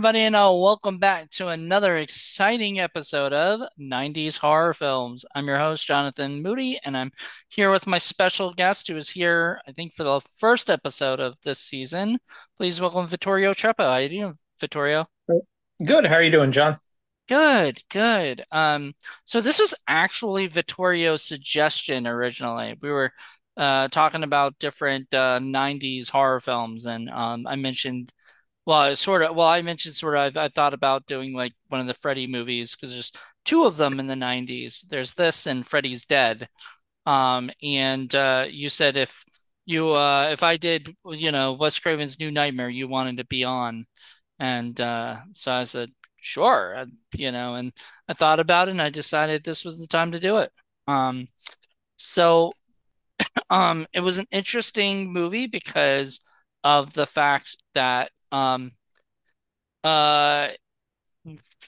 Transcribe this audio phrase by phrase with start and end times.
[0.00, 5.26] Everybody, and uh, welcome back to another exciting episode of 90s horror films.
[5.34, 7.12] I'm your host, Jonathan Moody, and I'm
[7.48, 11.36] here with my special guest who is here, I think, for the first episode of
[11.42, 12.18] this season.
[12.56, 13.92] Please welcome Vittorio Treppa.
[13.92, 15.06] How you doing, Vittorio?
[15.84, 16.06] Good.
[16.06, 16.78] How are you doing, John?
[17.28, 18.42] Good, good.
[18.50, 18.94] Um,
[19.26, 22.74] so this was actually Vittorio's suggestion originally.
[22.80, 23.12] We were
[23.58, 28.14] uh talking about different uh 90s horror films, and um I mentioned
[28.66, 29.34] well, sort of.
[29.34, 30.36] Well, I mentioned sort of.
[30.36, 33.12] I, I thought about doing like one of the Freddy movies because there's
[33.44, 34.82] two of them in the 90s.
[34.88, 36.48] There's this and Freddy's Dead.
[37.06, 39.24] Um, and uh, you said if
[39.66, 43.44] you uh, if I did, you know, Wes Craven's New Nightmare, you wanted to be
[43.44, 43.86] on,
[44.38, 45.90] and uh, so I said
[46.20, 47.72] sure, I, you know, and
[48.08, 50.52] I thought about it and I decided this was the time to do it.
[50.88, 51.28] Um,
[51.96, 52.52] so
[53.50, 56.20] um, it was an interesting movie because
[56.64, 58.70] of the fact that um
[59.84, 60.48] uh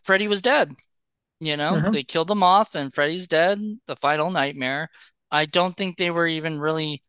[0.05, 0.74] Freddy was dead.
[1.41, 4.91] You know, hmm they killed him off and Freddy's dead, the final nightmare.
[5.30, 7.02] I don't think they were even really,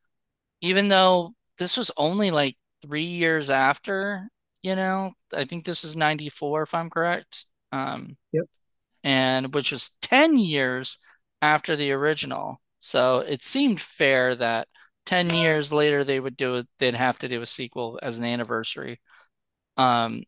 [0.62, 4.30] even though this was only like three years after,
[4.64, 7.48] you know, I think this is 94 if I'm correct.
[7.72, 8.46] Um, Yep.
[9.04, 10.98] and which was 10 years
[11.42, 12.62] after the original.
[12.80, 14.68] So it seemed fair that
[15.06, 18.26] 10 years later they would do it, they'd have to do a sequel as an
[18.26, 19.00] anniversary.
[19.78, 20.24] Um,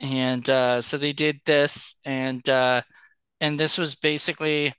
[0.00, 2.82] and uh, so they did this, and uh,
[3.40, 4.74] and this was basically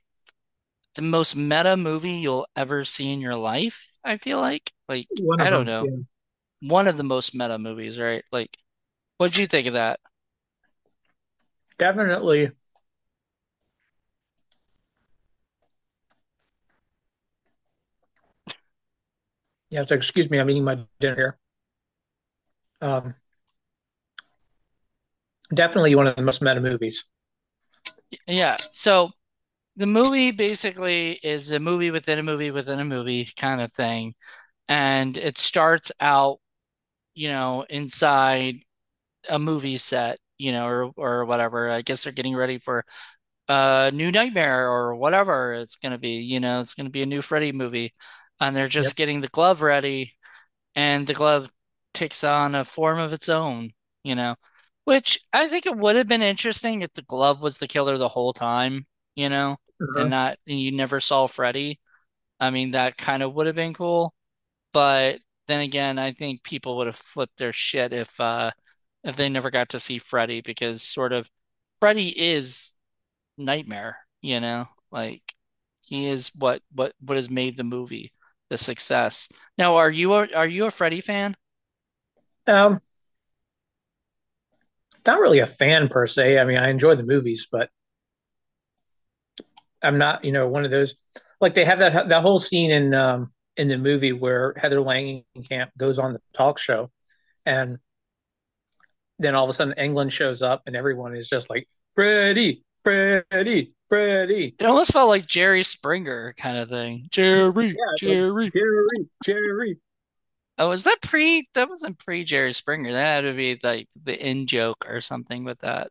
[0.96, 4.72] the most meta movie you'll ever see in your life, I feel like.
[4.90, 5.08] Like,
[5.40, 5.86] I don't them.
[5.86, 5.86] know.
[5.86, 6.70] Yeah.
[6.70, 8.24] One of the most meta movies, right?
[8.32, 8.58] Like,
[9.18, 10.00] what'd you think of that?
[11.78, 12.52] Definitely.
[19.70, 20.38] You have to excuse me.
[20.38, 21.40] I'm eating my dinner here.
[22.82, 23.16] Um,
[25.54, 27.04] definitely one of the most meta movies.
[28.28, 28.58] Yeah.
[28.72, 29.12] So
[29.78, 34.16] the movie basically is a movie within a movie within a movie kind of thing.
[34.70, 36.40] And it starts out,
[37.16, 38.58] you know, inside
[39.30, 41.70] a movie set, you know, or or whatever.
[41.70, 42.86] I guess they're getting ready for
[43.50, 46.18] a new Nightmare or whatever it's gonna be.
[46.22, 47.94] You know, it's gonna be a new Freddy movie,
[48.40, 48.94] and they're Yep.
[48.94, 50.16] just getting the glove ready,
[50.76, 51.52] and the glove
[51.94, 53.72] takes on a form of its own.
[54.04, 54.36] You know,
[54.86, 58.10] which I think it would have been interesting if the glove was the killer the
[58.10, 58.86] whole time.
[59.16, 59.58] You know,
[59.96, 60.12] and Uh-huh.
[60.12, 61.80] not and you never saw Freddy.
[62.40, 64.14] I mean, that kind of would have been cool.
[64.74, 68.52] But then again, I think people would have flipped their shit if uh
[69.04, 71.30] if they never got to see Freddy because sort of
[71.80, 72.74] Freddy is
[73.38, 74.68] Nightmare, you know?
[74.92, 75.24] Like
[75.82, 78.14] he is what what what has made the movie
[78.50, 79.30] the success.
[79.58, 81.36] Now, are you a are you a Freddy fan?
[82.48, 82.82] Um,
[85.06, 86.40] not really a fan per se.
[86.40, 87.70] I mean, I enjoy the movies, but
[89.82, 90.96] I'm not, you know, one of those.
[91.40, 95.70] Like they have that that whole scene in um in the movie where Heather Langenkamp
[95.78, 96.92] goes on the talk show,
[97.46, 97.80] and
[99.20, 103.74] then all of a sudden Englund shows up, and everyone is just like Freddy, Freddy,
[103.90, 104.56] Freddy.
[104.60, 107.08] It almost felt like Jerry Springer kind of thing.
[107.12, 108.52] Jerry, Yeah, it's like Jerry.
[108.52, 109.78] Jerry, Jerry.
[110.62, 111.48] Oh, was that pre?
[111.56, 112.92] That wasn't pre Jerry Springer.
[112.94, 115.90] That had to be like the in joke or something with that.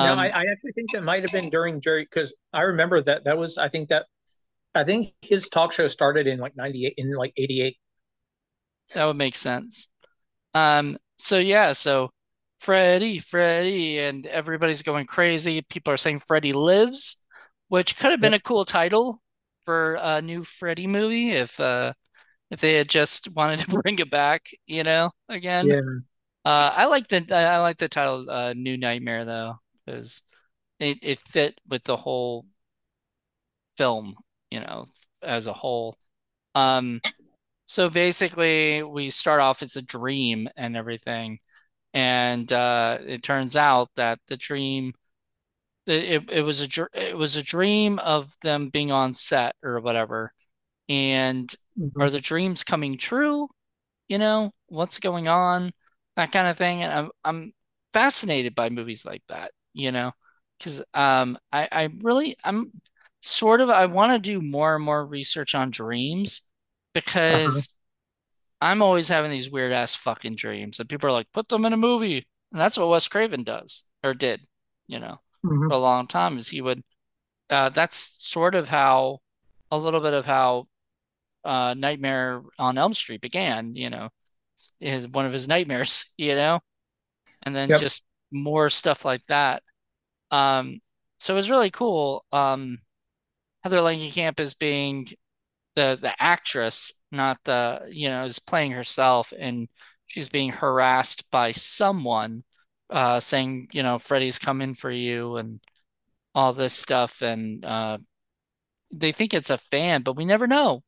[0.00, 3.02] No, I, Um, I actually think that might have been during Jerry because I remember
[3.02, 4.06] that that was I think that
[4.74, 7.78] I think his talk show started in like 98 in like 88.
[8.94, 9.88] that would make sense.
[10.54, 12.10] Um, so yeah, so
[12.60, 15.62] Freddy, Freddy, and everybody's going crazy.
[15.62, 17.18] People are saying Freddy lives,
[17.68, 19.22] which could have been a cool title
[19.64, 21.94] for a new Freddy movie if uh
[22.50, 25.66] if they had just wanted to bring it back, you know, again.
[25.66, 25.80] Yeah.
[26.44, 30.22] Uh, I like the I like the title uh, New Nightmare though, because
[30.80, 32.46] it it fit with the whole
[33.76, 34.14] film,
[34.50, 34.86] you know,
[35.22, 35.98] as a whole.
[36.54, 37.00] Um,
[37.66, 41.40] so basically, we start off it's a dream and everything,
[41.92, 44.94] and uh, it turns out that the dream
[45.88, 50.32] it it was a it was a dream of them being on set or whatever.
[50.88, 51.54] And
[52.00, 53.48] are the dreams coming true?
[54.08, 55.72] You know, what's going on?
[56.16, 56.82] That kind of thing.
[56.82, 57.52] And I'm I'm
[57.92, 60.12] fascinated by movies like that, you know,
[60.58, 62.72] because um I I really I'm
[63.22, 66.42] sort of I want to do more and more research on dreams
[67.28, 67.62] Uh-huh.
[67.62, 67.76] because
[68.60, 71.72] I'm always having these weird ass fucking dreams, and people are like, put them in
[71.72, 74.46] a movie, and that's what Wes Craven does or did,
[74.88, 75.18] you know,
[75.66, 75.74] for Mhm.
[75.74, 76.36] a long time.
[76.38, 76.82] Is he would
[77.50, 79.20] uh, that's sort of how
[79.70, 80.68] a little bit of how
[81.44, 84.10] uh, Nightmare on Elm Street began, you know,
[84.80, 86.60] is one of his nightmares, you know,
[87.42, 87.74] and then Yep.
[87.74, 89.62] just more stuff like that.
[90.30, 90.80] Um,
[91.20, 92.24] so it was really cool.
[92.32, 92.80] Um,
[93.62, 95.06] Heather Langenkamp is being
[95.76, 99.68] the the actress, not the, you know, is playing herself and
[100.06, 102.44] she's being harassed by someone
[102.90, 105.60] uh saying, you know, Freddy's coming for you and
[106.34, 107.98] all this stuff and uh
[108.92, 110.82] they think it's a fan, but we never know.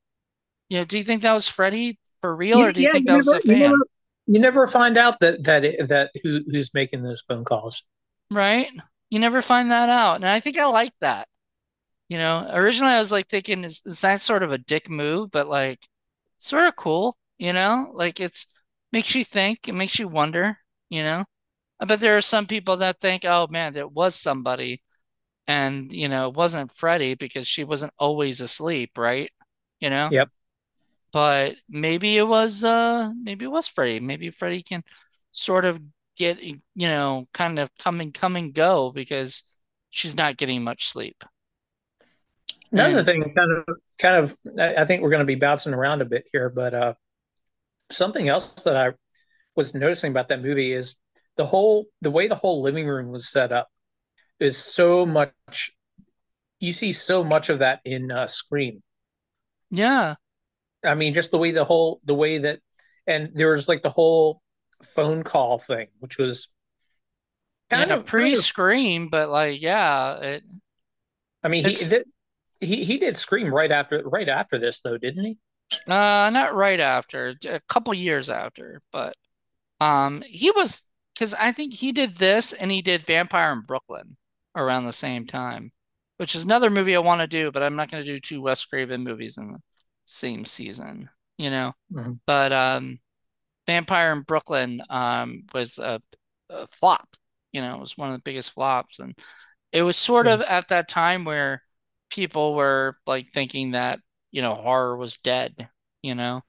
[0.71, 3.07] You know, do you think that was Freddy for real or do you yeah, think
[3.07, 3.83] you that was never, a you never, fan?
[4.27, 7.83] you never find out that that that who who's making those phone calls.
[8.31, 8.69] Right?
[9.11, 10.17] You never find that out.
[10.17, 11.29] And I think I like that.
[12.09, 15.31] You know, originally I was like thinking, is, is that sort of a dick move?
[15.31, 15.87] But like,
[16.39, 17.91] sort of cool, you know?
[17.95, 18.47] Like it's
[18.93, 20.59] makes you think, it makes you wonder,
[20.89, 21.25] you know?
[21.81, 24.83] I bet there are some people that think, oh man, there was somebody
[25.47, 29.31] and, you know, it wasn't Freddy because she wasn't always asleep, right?
[29.81, 30.09] You know?
[30.13, 30.29] Yep.
[31.13, 34.01] But maybe it was uh maybe it was Freddy.
[34.01, 34.85] Maybe Freddy can
[35.33, 35.81] sort of
[36.17, 39.43] get, you know, kind of come and come and go because
[39.91, 41.25] she's not getting much sleep.
[42.73, 46.03] Another And thing, kind of, kind of, I think we're going to be bouncing around
[46.03, 46.95] a bit here, but uh,
[47.91, 48.93] something else that I
[49.57, 50.97] was noticing about that movie is
[51.37, 53.71] the whole, the way the whole living room was set up
[54.41, 55.73] is so much.
[56.61, 58.83] You see so much of that in uh, Scream.
[59.71, 60.17] yeah,
[60.85, 62.61] I mean, just the way the whole, the way that,
[63.07, 64.43] and there was like the whole
[64.95, 66.49] phone call thing, which was
[67.71, 70.43] kind Yeah, of, pre-Scream, but like, yeah, it
[71.43, 72.07] I mean, he that,
[72.61, 75.39] he he did Scream right after, right after this, though, didn't he?
[75.87, 79.15] uh not right after, a couple years after, but
[79.81, 84.17] um he was because I think he did this and he did Vampire in Brooklyn
[84.57, 85.73] around the same time,
[86.19, 88.43] which is another movie I want to do, but I'm not going to do two
[88.43, 89.61] Wes Craven movies in the
[90.11, 91.73] same season, you know.
[91.91, 92.21] Mhm.
[92.27, 93.01] But um
[93.67, 96.03] Vampire in Brooklyn um was a,
[96.51, 97.17] a flop,
[97.53, 99.19] you know, it was one of the biggest flops and
[99.73, 100.35] it was sort Yeah.
[100.35, 101.63] of at that time where
[102.11, 104.01] people were like thinking that,
[104.33, 105.69] you know, horror was dead,
[106.03, 106.43] you know,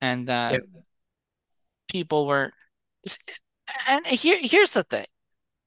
[0.00, 0.80] and that Yeah.
[1.88, 2.54] people weren't.
[3.86, 5.06] And here, here's the thing.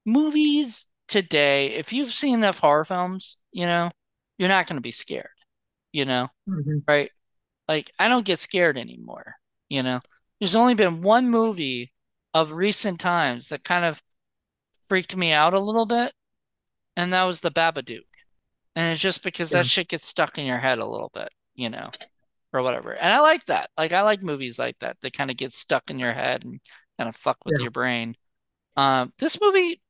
[0.06, 3.92] Movies today, if you've seen enough horror films, you know,
[4.38, 5.30] you're not going to be scared,
[5.92, 6.88] you know, Mhm.
[6.88, 7.12] right?
[7.68, 9.36] Like, I don't get scared anymore,
[9.70, 10.02] you know.
[10.40, 11.94] There's only been one movie
[12.34, 14.02] of recent times that kind of
[14.88, 16.14] freaked me out a little bit,
[16.96, 18.02] and that was The Babadook.
[18.76, 19.60] And it's just because Yeah.
[19.60, 21.92] that shit gets stuck in your head a little bit, you know,
[22.54, 22.94] or whatever.
[22.94, 23.72] And I like that.
[23.78, 24.98] Like I like movies like that.
[25.02, 26.62] They kind of get stuck in your head and
[27.00, 27.64] kind of fuck with Yeah.
[27.64, 28.16] your brain.
[28.78, 29.82] Um, this movie,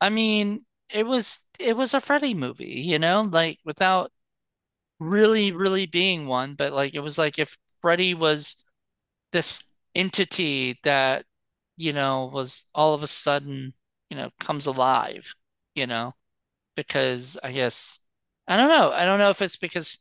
[0.00, 4.12] I mean, it was it was a Freddy movie, you know, like without
[5.00, 8.56] really, really being one, but like it was like if Freddy was
[9.32, 9.62] this
[9.94, 11.24] entity that,
[11.76, 13.74] you know, was all of a sudden,
[14.10, 15.34] you know, comes alive,
[15.74, 16.14] you know
[16.76, 18.00] because I guess
[18.48, 18.92] I don't know.
[18.92, 19.98] I don't know if it's because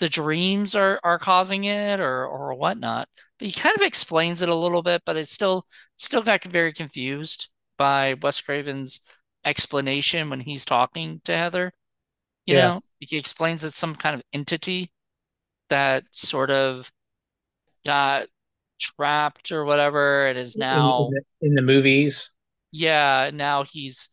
[0.00, 3.08] the dreams are are causing it or or whatnot.
[3.38, 6.72] But he kind of explains it a little bit, but it still still got very
[6.72, 9.00] confused by Wes Craven's
[9.44, 11.72] explanation when he's talking to Heather.
[12.46, 12.56] You Yeah.
[12.56, 14.90] know, he explains it's some kind of entity
[15.70, 16.92] that sort of
[17.86, 18.28] got
[18.80, 20.28] trapped or whatever.
[20.28, 22.30] It is In, in now, the in the movies.
[22.72, 24.08] yeah, now he's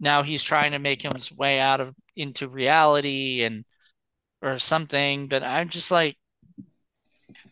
[0.00, 3.64] now he's trying to make his way out of into reality and
[4.42, 6.18] or something, but I'm just like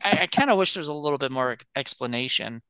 [0.02, 2.62] I, I kind of wish there was a little bit more explanation.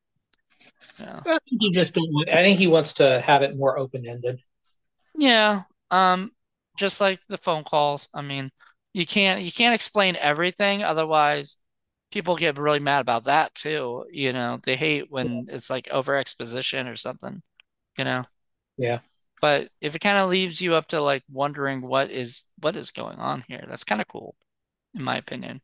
[0.98, 1.20] Yeah.
[1.26, 1.96] I think he just
[2.28, 4.42] I think he wants to have it more open ended.
[5.14, 5.64] Yeah.
[5.90, 6.32] Um,
[6.76, 8.08] just like the phone calls.
[8.14, 8.50] I mean,
[8.92, 11.56] you can't you can't explain everything, otherwise
[12.10, 14.04] people get really mad about that too.
[14.10, 17.42] You know, they hate when it's like over exposition or something,
[17.98, 18.24] you know.
[18.76, 19.00] Yeah.
[19.40, 22.90] But if it kind of leaves you up to like wondering what is what is
[22.90, 24.34] going on here, that's kind of cool,
[24.98, 25.62] in my opinion.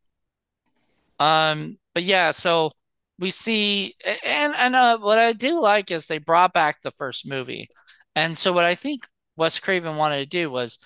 [1.19, 2.71] Um, but yeah, so
[3.19, 7.27] we see, and and uh, what I do like is they brought back the first
[7.27, 7.69] movie,
[8.15, 10.79] and so what I think Wes Craven wanted to do was,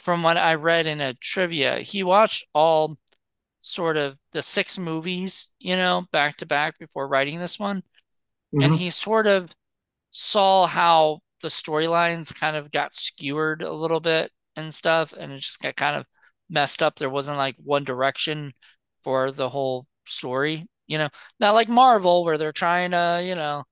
[0.00, 2.98] from what I read in a trivia, he watched all
[3.60, 7.82] sort of the six movies, you know, back to back before writing this one,
[8.60, 9.50] and hmm he sort of
[10.12, 15.38] saw how the storylines kind of got skewered a little bit and stuff, and it
[15.40, 16.06] just got kind of
[16.50, 16.96] messed up.
[16.98, 18.54] There wasn't like one direction
[19.02, 21.08] for the whole story, you know,
[21.40, 23.64] not like Marvel where they're trying to, you know,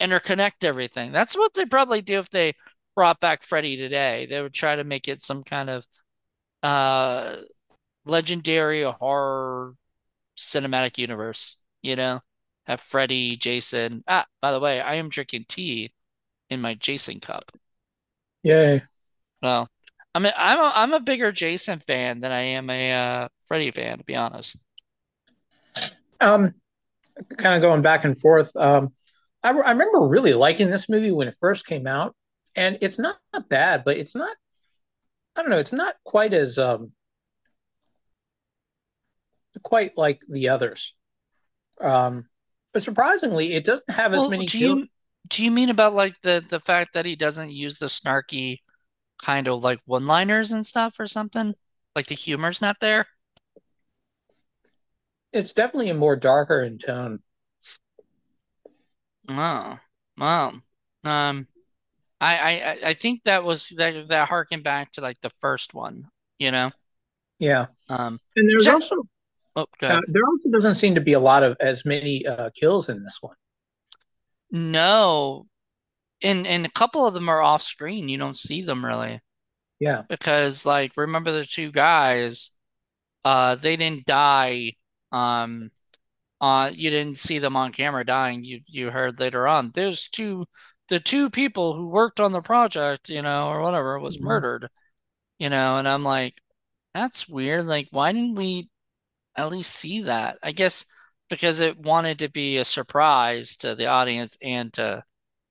[0.00, 1.12] interconnect everything.
[1.12, 2.54] That's what they probably do if they
[2.94, 4.26] brought back Freddy today.
[4.28, 5.86] They would try to make it some kind of
[6.62, 7.36] uh
[8.04, 9.74] legendary horror
[10.36, 12.20] cinematic universe, you know,
[12.66, 14.02] have Freddy, Jason.
[14.08, 15.92] Ah, by the way, I am drinking tea
[16.48, 17.52] in my Jason cup.
[18.42, 18.82] Yay.
[19.42, 19.68] Well,
[20.14, 23.70] I mean, I'm a, I'm a bigger Jason fan than I am a uh, Freddy
[23.70, 24.56] fan, to be honest.
[26.20, 26.54] Um,
[27.36, 28.54] kind of going back and forth.
[28.56, 28.92] Um,
[29.42, 32.14] I, I remember really liking this movie when it first came out,
[32.54, 34.36] and it's not, not bad, but it's not.
[35.36, 35.58] I don't know.
[35.58, 36.92] It's not quite as um,
[39.62, 40.94] quite like the others.
[41.80, 42.26] Um,
[42.72, 44.86] but surprisingly, it doesn't have as many do you
[45.28, 48.58] do you mean about like the the fact that he doesn't use the snarky
[49.22, 51.54] kind of like one-liners and stuff or something?
[51.94, 53.06] Like the humor's not there?
[55.32, 57.20] It's definitely a more darker in tone.
[59.28, 59.78] Oh,
[60.18, 60.60] well,
[61.04, 61.46] um,
[62.20, 66.06] I I I think that was that that harkened back to like the first one,
[66.38, 66.70] you know.
[67.38, 68.96] Yeah, Um, and there's also
[69.56, 72.88] oh, uh, there also doesn't seem to be a lot of as many uh, kills
[72.88, 73.36] in this one.
[74.50, 75.46] No,
[76.22, 78.08] and and a couple of them are off screen.
[78.08, 79.20] You don't see them really
[79.80, 80.04] Yeah.
[80.08, 82.52] because like remember the two guys,
[83.24, 84.74] uh, they didn't die.
[85.12, 85.70] Um,
[86.40, 88.44] uh, you didn't see them on camera dying.
[88.44, 89.72] You you heard later on.
[89.74, 90.46] There's two,
[90.90, 94.22] the two people who worked on the project, you know, or whatever, was Mhm.
[94.22, 94.70] murdered,
[95.38, 96.40] you know, and I'm like,
[96.94, 97.66] that's weird.
[97.66, 98.70] Like, why didn't we
[99.36, 100.38] at least see that?
[100.42, 100.84] I guess
[101.28, 105.04] because it wanted to be a surprise to the audience and to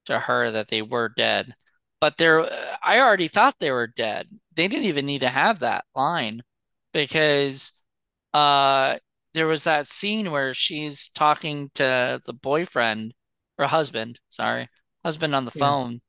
[0.08, 1.55] to her that they were dead.
[2.01, 2.41] But there,
[2.84, 4.29] I already thought they were dead.
[4.55, 6.41] They didn't even need to have that line
[6.93, 7.74] because
[8.34, 8.98] uh
[9.34, 13.13] there was that scene where she's talking to the boyfriend
[13.58, 14.67] or husband, sorry,
[15.03, 15.73] husband on the Yeah.
[15.73, 16.01] phone,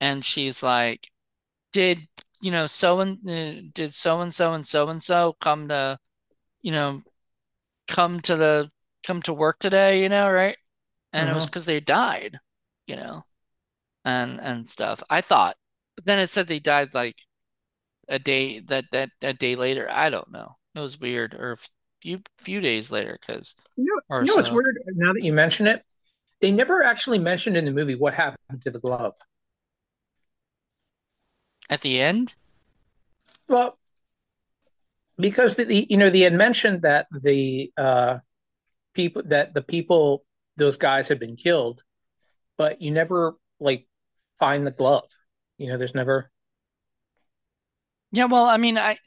[0.00, 1.10] and she's like,
[1.72, 2.08] "Did
[2.40, 5.98] you know so and uh, did so and so and so and so come to
[6.62, 7.02] you know
[7.88, 8.70] come to the
[9.06, 10.58] come to work today, you know, right?"
[11.12, 12.38] And it was because they died,
[12.86, 13.24] you know,
[14.04, 15.02] and and stuff.
[15.10, 15.56] I thought,
[15.96, 17.16] but then it said they died like
[18.08, 19.88] a day that that a day later.
[19.90, 20.56] I don't know.
[20.74, 21.58] It was weird, or a
[22.02, 24.52] few few days later, because You know, you know what's so.
[24.52, 24.78] weird?
[24.94, 25.84] Now that you mention it,
[26.40, 29.14] they never actually mentioned in the movie what happened to the glove.
[31.68, 32.34] At the end?
[33.48, 33.78] Well,
[35.18, 38.18] because the, the you know they had mentioned that the uh,
[38.94, 40.24] people that the people
[40.56, 41.82] those guys had been killed,
[42.56, 43.86] but you never like
[44.38, 45.08] find the glove.
[45.58, 46.30] You know, there's never.
[48.12, 48.98] Yeah, well, I mean, I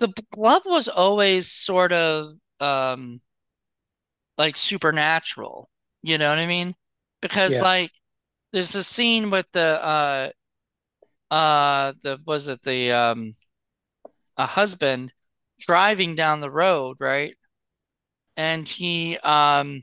[0.00, 3.20] the glove was always sort of um
[4.36, 5.68] like supernatural.
[6.02, 6.74] You know what I mean?
[7.20, 7.62] Because Yes.
[7.62, 7.92] like
[8.52, 10.30] there's a scene with the uh
[11.30, 13.34] uh the was it the um
[14.38, 15.12] a husband
[15.60, 17.36] driving down the road, right?
[18.36, 19.82] And he um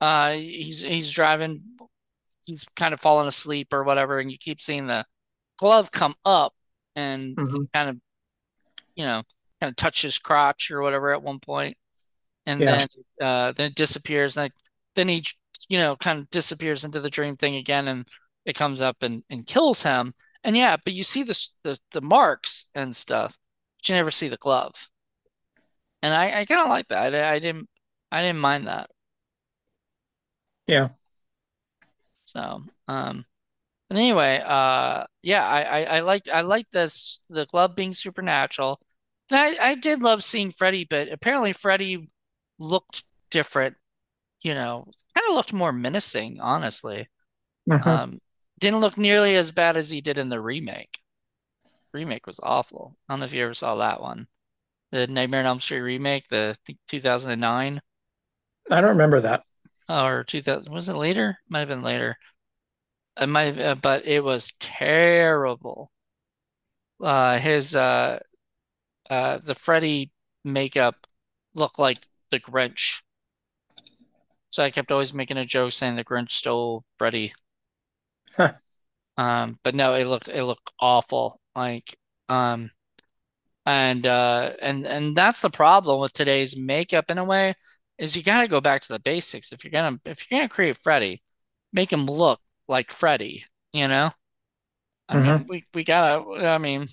[0.00, 1.62] uh he's he's driving
[2.46, 5.06] he's kind of falling asleep or whatever, and you keep seeing the
[5.58, 6.54] glove come up
[6.96, 7.98] and hmm kind of,
[8.96, 9.22] you know,
[9.60, 11.76] kind of touch his crotch or whatever at one point,
[12.46, 12.68] and Yeah.
[12.68, 12.88] then
[13.22, 14.52] uh then it disappears, and
[14.98, 15.24] then he,
[15.68, 18.08] you know, kind of disappears into the dream thing again, and
[18.44, 20.14] it comes up and and kills him.
[20.44, 23.36] And yeah, but you see the the, the marks and stuff,
[23.78, 24.88] but you never see the glove.
[26.02, 27.14] And I, I kind of like that.
[27.14, 27.68] I, I didn't
[28.10, 28.90] I didn't mind that.
[30.66, 30.90] Yeah.
[32.24, 33.24] So, um,
[33.88, 38.80] But anyway, uh, yeah, I, I, I liked I liked this the glove being supernatural.
[39.30, 42.10] And I, I did love seeing Freddy, but apparently Freddy
[42.58, 43.76] looked different,
[44.42, 47.08] you know, kind of looked more menacing, honestly.
[47.68, 48.20] hmm Um,
[48.60, 51.00] didn't look nearly as bad as he did in the remake.
[51.92, 52.96] Remake was awful.
[53.08, 54.28] I don't know if you ever saw that one.
[54.92, 56.56] The Nightmare on Elm Street remake, the
[56.88, 57.82] 2009
[58.70, 59.44] I don't remember that.
[59.88, 61.38] or 2000, was it later?
[61.48, 62.16] Might have been later.
[63.20, 65.92] It might, uh, but it was terrible.
[67.00, 68.18] Uh, his uh
[69.10, 70.12] uh the Freddy
[70.44, 71.06] makeup
[71.54, 73.02] looked like the Grinch.
[74.50, 77.34] So I kept always making a joke saying the Grinch stole Freddy.
[78.36, 78.58] Huh.
[79.16, 81.40] Um, but no, it looked it looked awful.
[81.56, 81.96] Like
[82.28, 82.70] um
[83.66, 87.54] and uh and and that's the problem with today's makeup in a way
[87.98, 89.52] is you gotta go back to the basics.
[89.52, 91.22] If you're gonna if you're gonna create Freddy,
[91.72, 94.10] make him look like Freddy, you know?
[95.08, 96.86] I mean, hmm we we gotta I mean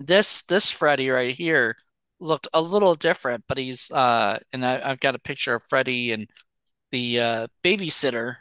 [0.00, 1.76] This this Freddy right here
[2.20, 6.12] looked a little different, but he's uh and I, I've got a picture of Freddy
[6.12, 6.28] and
[6.94, 8.36] the uh babysitter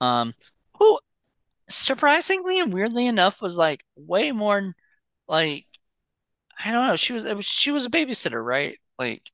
[0.00, 0.34] um
[0.78, 0.98] who
[1.70, 4.74] surprisingly and weirdly enough was like way more
[5.28, 5.66] like
[6.64, 8.78] I don't know, she was it was she was a babysitter, right?
[8.98, 9.30] Like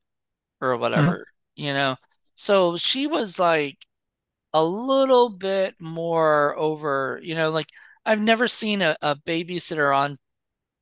[0.61, 1.96] or hmm whatever, you know.
[2.34, 3.78] So she was like
[4.54, 7.68] a little bit more over, you know, like
[8.06, 10.18] I've never seen a, a babysitter on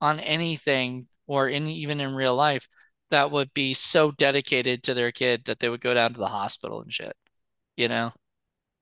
[0.01, 2.69] on anything or in even in real life
[3.11, 6.29] that would be so dedicated to their kid that they would go down to the
[6.29, 7.17] hospital and shit,
[7.81, 8.13] you know?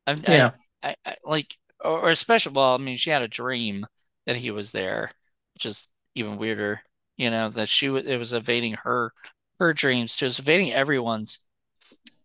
[0.06, 0.52] I I Yeah.
[0.82, 3.86] I, I like or, or especially well, I mean, she had a dream
[4.26, 5.12] that he was there,
[5.54, 6.82] which is even weirder,
[7.16, 9.12] you know, that she was it was evading her
[9.60, 10.26] her dreams too.
[10.26, 11.38] Was evading everyone's.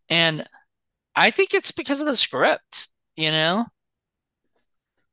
[0.09, 0.47] And
[1.15, 3.67] I think it's because of the script, you know?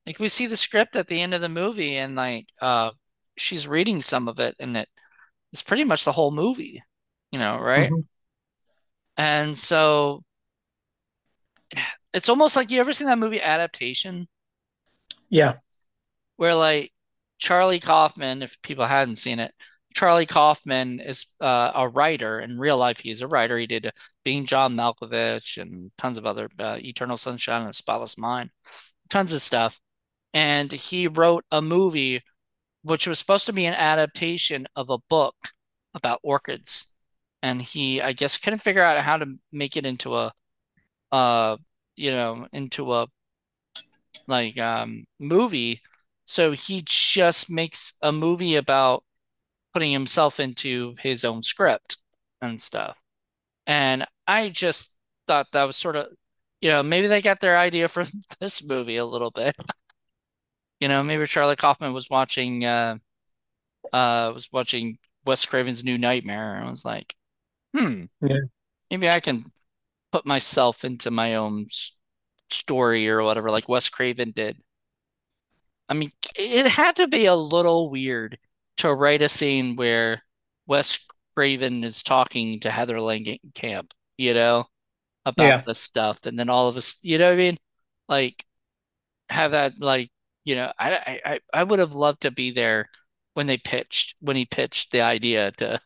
[0.07, 2.91] Like we see the script at the end of the movie and like uh
[3.37, 4.89] she's reading some of it and it
[5.53, 6.83] it's pretty much the whole movie,
[7.33, 7.95] you know, right?
[7.95, 8.11] hmm
[9.17, 10.25] And so
[12.13, 14.29] it's almost like you ever seen that movie Adaptation
[15.29, 15.55] Yeah.
[16.37, 16.93] where like
[17.39, 19.55] Charlie Kaufman, if people hadn't seen it,
[19.95, 22.41] Charlie Kaufman is uh, a writer.
[22.41, 23.59] In real life, he's a writer.
[23.59, 23.91] He did
[24.25, 28.51] Being John Malkovich and tons of other uh, Eternal Sunshine of a Spotless Mind,
[29.09, 29.81] tons of stuff.
[30.33, 32.23] And he wrote a movie
[32.83, 35.35] which was supposed to be an adaptation of a book
[35.93, 36.87] about orchids.
[37.43, 40.33] And he, I guess, couldn't figure out how to make it into a,
[41.13, 41.57] uh,
[41.97, 43.07] you know, into a
[44.27, 45.81] like um movie.
[46.25, 49.05] So he just makes a movie about
[49.75, 51.99] putting himself into his own script
[52.43, 52.99] and stuff.
[53.67, 54.95] And I just
[55.29, 56.09] thought that was sort of,
[56.61, 58.09] you know, maybe they got their idea from
[58.41, 59.57] this movie a little bit.
[60.81, 62.99] You know, maybe Charlie Kaufman was watching uh
[63.93, 67.15] uh was watching Wes Craven's New Nightmare and was like,
[67.77, 68.51] "Hmm, Yeah.
[68.91, 69.45] maybe I can
[70.13, 71.67] put myself into my own
[72.51, 74.59] story or whatever like Wes Craven did."
[75.89, 78.39] I mean, it had to be a little weird
[78.79, 80.23] to write a scene where
[80.67, 80.99] Wes
[81.35, 84.67] Craven is talking to Heather Langenkamp, you know,
[85.27, 85.65] about Yeah.
[85.67, 87.59] this stuff, and then all of us, you know what I mean?
[88.09, 88.45] Like
[89.31, 90.11] have that like,
[90.45, 92.91] you know, I I I would have loved to be there
[93.35, 95.81] when they pitched when he pitched the idea to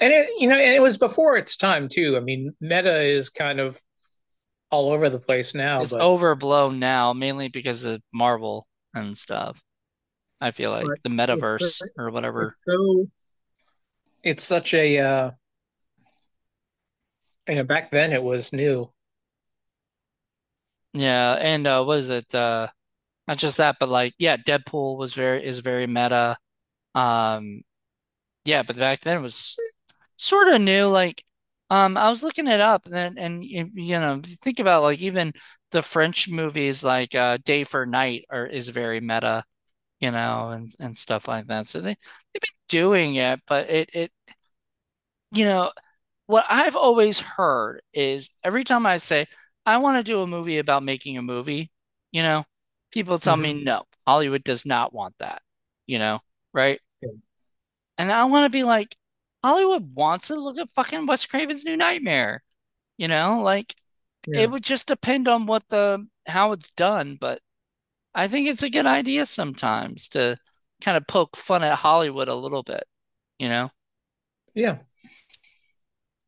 [0.00, 2.16] And it, you know, and it was before its time too.
[2.16, 3.80] I mean, meta is kind of
[4.70, 9.60] all over the place now, it's but overblown now, mainly because of Marvel and stuff.
[10.40, 12.56] I feel like but the it's metaverse or it's whatever.
[12.68, 13.08] so
[14.22, 15.30] it's such a uh,
[17.48, 18.92] you know, back then it was new.
[20.92, 22.34] Yeah, and uh what is it?
[22.34, 22.68] Uh
[23.28, 26.38] Not just that, but like, yeah, Deadpool was very is very meta.
[26.94, 27.62] Um,
[28.44, 29.56] yeah, but back then it was
[30.18, 30.88] sort of new.
[30.88, 31.24] Like,
[31.70, 35.34] um, I was looking it up, and then and you, know, think about like even
[35.72, 39.44] the French movies, like uh, Day for Night, are is very meta,
[40.00, 41.66] you know, and and stuff like that.
[41.68, 41.96] So they
[42.34, 44.12] they've been doing it, but it it
[45.32, 45.72] you know
[46.26, 49.26] what I've always heard is every time I say
[49.66, 51.72] I want to do a movie about making a movie,
[52.12, 52.44] you know,
[52.92, 55.42] people tell me hmm no, Hollywood does not want that,
[55.86, 56.20] you know,
[56.54, 56.80] right?
[57.00, 57.10] Yeah.
[57.98, 58.96] And I want to be like,
[59.48, 62.42] Hollywood wants to look at fucking Wes Craven's New Nightmare,
[62.98, 63.74] you know, like
[64.26, 64.40] Yeah.
[64.40, 67.40] it would just depend on what the how it's done, but
[68.14, 70.38] I think it's a good idea sometimes to
[70.82, 72.84] kind of poke fun at Hollywood a little bit,
[73.38, 73.70] you know?
[74.54, 74.78] Yeah.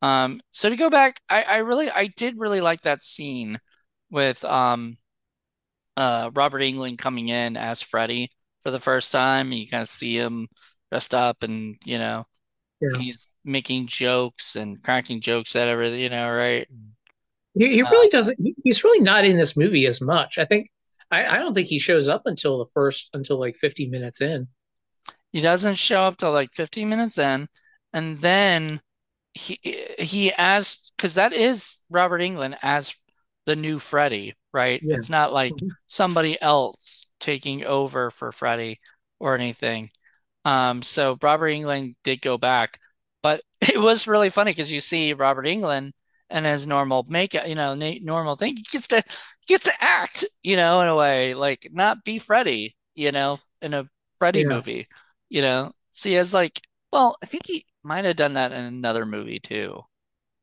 [0.03, 3.61] Um, so to go back, I, I really I did really like that scene
[4.11, 4.99] with um
[5.97, 8.31] uh Robert Englund coming in as Freddy
[8.63, 9.53] for the first time.
[9.53, 10.49] You kind of see him
[10.91, 12.27] dressed up and you know
[12.81, 12.99] Yeah.
[12.99, 16.67] he's making jokes and cracking jokes at everything, you know, right?
[17.55, 20.39] He, he Uh, really doesn't he's really not in this movie as much.
[20.39, 20.71] I think
[21.11, 24.49] I, I don't think he shows up until the first until like 50 minutes in.
[25.33, 27.49] he doesn't show up till like 15 minutes in,
[27.93, 28.81] and then
[29.35, 29.59] he
[29.99, 32.95] he as because that is Robert Englund as
[33.47, 34.83] the new Freddy, right?
[34.85, 34.97] Yeah.
[34.97, 35.71] It's not like Mhm.
[35.87, 38.81] somebody else taking over for Freddy
[39.19, 39.91] or anything.
[40.45, 42.81] Um, so Robert Englund did go back,
[43.23, 45.93] but it was really funny because you see Robert Englund
[46.31, 48.57] and his normal makeup, you know, normal thing.
[48.57, 49.03] He gets to
[49.41, 53.39] he gets to act, you know, in a way, like not be Freddy, you know,
[53.63, 54.45] in a Freddy Yeah.
[54.45, 54.89] movie,
[55.29, 55.73] you know.
[55.91, 56.61] See, as like,
[56.93, 59.83] well, I think he might have done that in another movie too.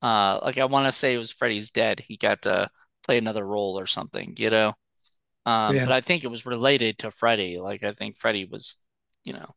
[0.01, 1.99] Uh, like I want to say it was Freddy's Dead.
[2.01, 2.69] He got to
[3.03, 4.73] play another role or something, you know.
[5.45, 5.83] Um, Yeah.
[5.83, 7.59] but I think it was related to Freddy.
[7.59, 8.75] Like I think Freddy was,
[9.23, 9.55] you know,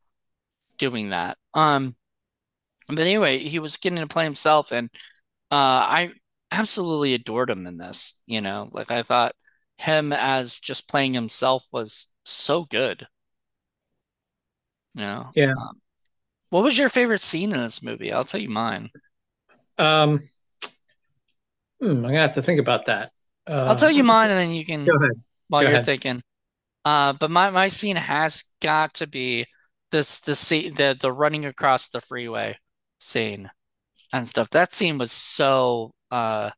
[0.81, 1.39] doing that.
[1.55, 1.97] Um,
[2.89, 4.91] but anyway, he was getting to play himself, and
[5.53, 6.13] uh, I
[6.53, 8.17] absolutely adored him in this.
[8.27, 9.37] You know, like I thought
[9.79, 13.09] him as just playing himself was so good.
[14.95, 15.55] You know, Yeah.
[15.57, 15.81] um,
[16.51, 18.13] what was your favorite scene in this movie?
[18.13, 18.91] I'll tell you mine.
[19.79, 20.21] Um
[21.81, 23.13] hmm, I'm gonna have to think about that.
[23.67, 25.23] I'll Uh, tell you mine and then you can go ahead.
[25.49, 25.81] while Go you're ahead.
[25.81, 26.23] thinking.
[26.85, 29.47] Uh, but my my scene has got to be
[29.93, 32.59] this the scene the the running across the freeway
[32.99, 33.51] scene
[34.13, 34.51] and stuff.
[34.51, 36.51] That scene was so uh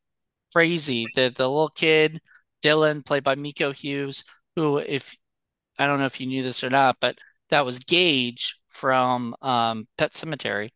[0.53, 1.07] crazy.
[1.15, 2.21] The the little kid,
[2.63, 4.23] Dylan, played by Miko Hughes,
[4.55, 5.15] who if
[5.79, 7.17] I don't know if you knew this or not, but
[7.49, 10.71] that was Gage from um Pet Sematary.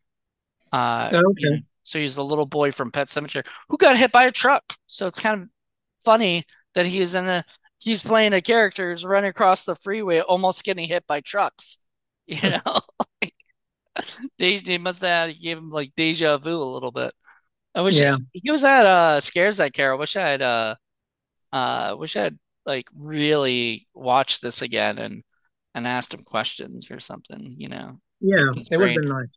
[0.71, 1.63] Uh, know, Okay.
[1.83, 4.63] so he's the little boy from Pet Sematary who got hit by a truck.
[4.87, 5.49] So it's kind of
[6.03, 7.45] funny that he's in a
[7.79, 11.77] he's playing a character who's running across the freeway, almost getting hit by trucks.
[12.43, 12.81] You know,
[14.39, 17.13] they they must have gave him like deja vu a little bit.
[17.75, 18.17] I wish Yeah.
[18.33, 19.93] he was at uh Scares That Care.
[19.93, 20.75] I wish I had uh
[21.53, 25.23] uh wish I had like really watched this again and
[25.73, 27.99] and asked him questions or something, you know.
[28.19, 28.51] Yeah.
[28.71, 29.27] It would have been nice.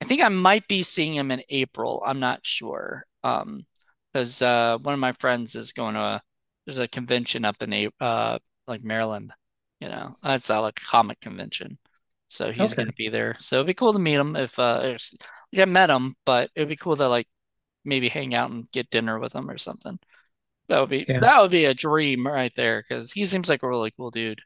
[0.00, 2.02] I think I might be seeing him in April.
[2.06, 3.06] I'm not sure.
[3.24, 3.64] Um,
[4.12, 6.22] because uh one of my friends is going to a,
[6.66, 9.32] there's a convention up in a uh like Maryland,
[9.80, 10.16] you know.
[10.22, 11.78] That's uh, like a comic convention.
[12.34, 12.74] So he's Okay.
[12.74, 13.36] gonna be there.
[13.40, 15.10] So it'd be cool to meet him if uh if,
[15.52, 17.28] like I met him, but it'd be cool to like
[17.84, 19.98] maybe hang out and get dinner with him or something.
[20.68, 21.20] That would be Yeah.
[21.20, 24.42] that would be a dream right there because he seems like a really cool dude.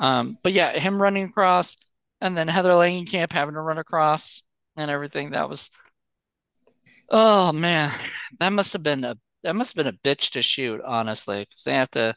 [0.00, 1.76] Um, but yeah, him running across
[2.20, 4.42] and then Heather Langenkamp having to run across
[4.76, 5.30] and everything.
[5.32, 5.70] That was
[7.10, 7.92] oh man,
[8.38, 11.64] that must have been a that must have been a bitch to shoot, honestly, because
[11.64, 12.14] they have to,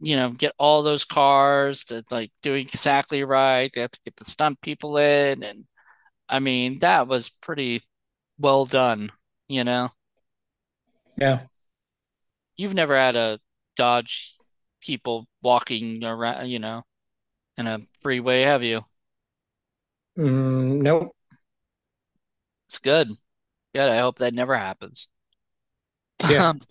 [0.00, 3.70] you know, get all those cars to like do exactly right.
[3.74, 5.64] They have to get the stunt people in, and
[6.28, 7.82] I mean that was pretty
[8.38, 9.12] well done,
[9.48, 9.90] you know.
[11.16, 11.40] Yeah.
[12.56, 13.38] You've never had a
[13.76, 14.32] Dodge
[14.80, 16.82] people walking around, you know,
[17.58, 18.82] in a freeway, have you?
[20.18, 21.14] Mm, nope.
[22.68, 23.10] It's good.
[23.74, 23.88] Good.
[23.88, 25.08] I hope that never happens.
[26.28, 26.54] Yeah.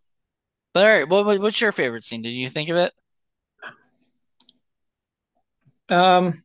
[0.73, 2.21] But all right, what what's your favorite scene?
[2.21, 2.93] Did you think of it?
[5.89, 6.43] Um,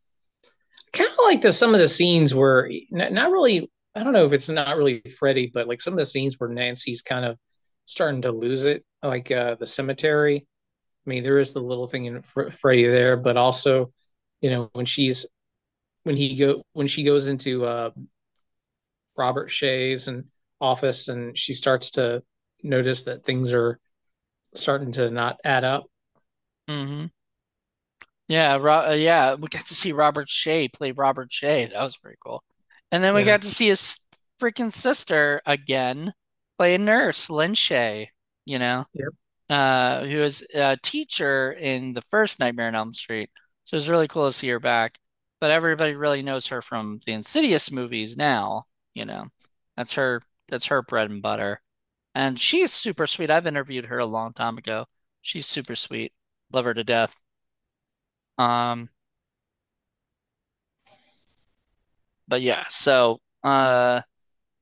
[0.92, 3.70] kind of like the some of the scenes where n- not really.
[3.94, 6.48] I don't know if it's not really Freddy, but like some of the scenes where
[6.48, 7.36] Nancy's kind of
[7.86, 10.46] starting to lose it, like uh, the cemetery.
[11.06, 13.92] I mean, there is the little thing in Fr- Freddy there, but also,
[14.40, 15.26] you know, when she's
[16.04, 17.90] when he go when she goes into uh,
[19.16, 20.24] Robert Shaye's and
[20.60, 22.22] office and she starts to
[22.62, 23.78] notice that things are
[24.54, 25.86] starting to not add up.
[26.68, 27.06] hmm
[28.30, 31.72] Yeah, Ro uh, yeah, we got to see Robert Shaye play Robert Shaye.
[31.72, 32.44] That was pretty cool.
[32.92, 33.26] And then we Yeah.
[33.26, 34.06] got to see his
[34.40, 36.14] freaking sister again
[36.58, 38.08] play a nurse, Lin Shaye,
[38.46, 39.08] you know, Yep.
[39.50, 43.30] uh, who was a teacher in the first Nightmare on Elm Street.
[43.64, 44.98] So it was really cool to see her back.
[45.40, 49.28] But everybody really knows her from the Insidious movies now, you know.
[49.76, 51.62] That's her that's her bread and butter.
[52.14, 53.30] And she's super sweet.
[53.30, 54.86] I've interviewed her a long time ago.
[55.22, 56.12] She's super sweet.
[56.52, 57.20] Love her to death.
[58.40, 58.88] Um,
[62.28, 64.02] but yeah, so uh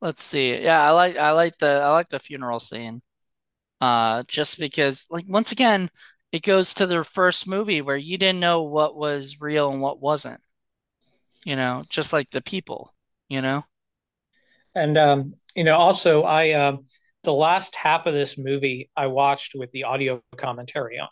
[0.00, 0.56] let's see.
[0.62, 3.02] Yeah, I like I like the I like the funeral scene.
[3.80, 5.90] Uh just because like once again,
[6.32, 10.00] it goes to the first movie where you didn't know what was real and what
[10.00, 10.40] wasn't,
[11.44, 12.94] you know, just like the people,
[13.28, 13.64] you know?
[14.74, 16.84] And um, you know, also I um
[17.24, 21.08] the last half of this movie I watched with the audio commentary on.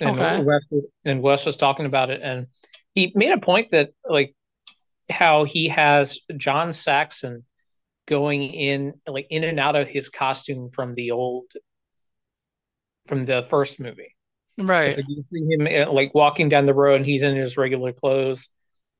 [0.00, 0.42] And Okay.
[0.42, 2.48] Wes and Wes was talking about it and
[2.94, 4.34] he made a point that like
[5.10, 7.44] how he has John Saxon
[8.06, 11.46] going in like in and out of his costume from the old
[13.06, 14.14] from the first movie.
[14.56, 14.96] Right.
[14.96, 17.92] like you see him uh, like walking down the road and he's in his regular
[17.92, 18.48] clothes,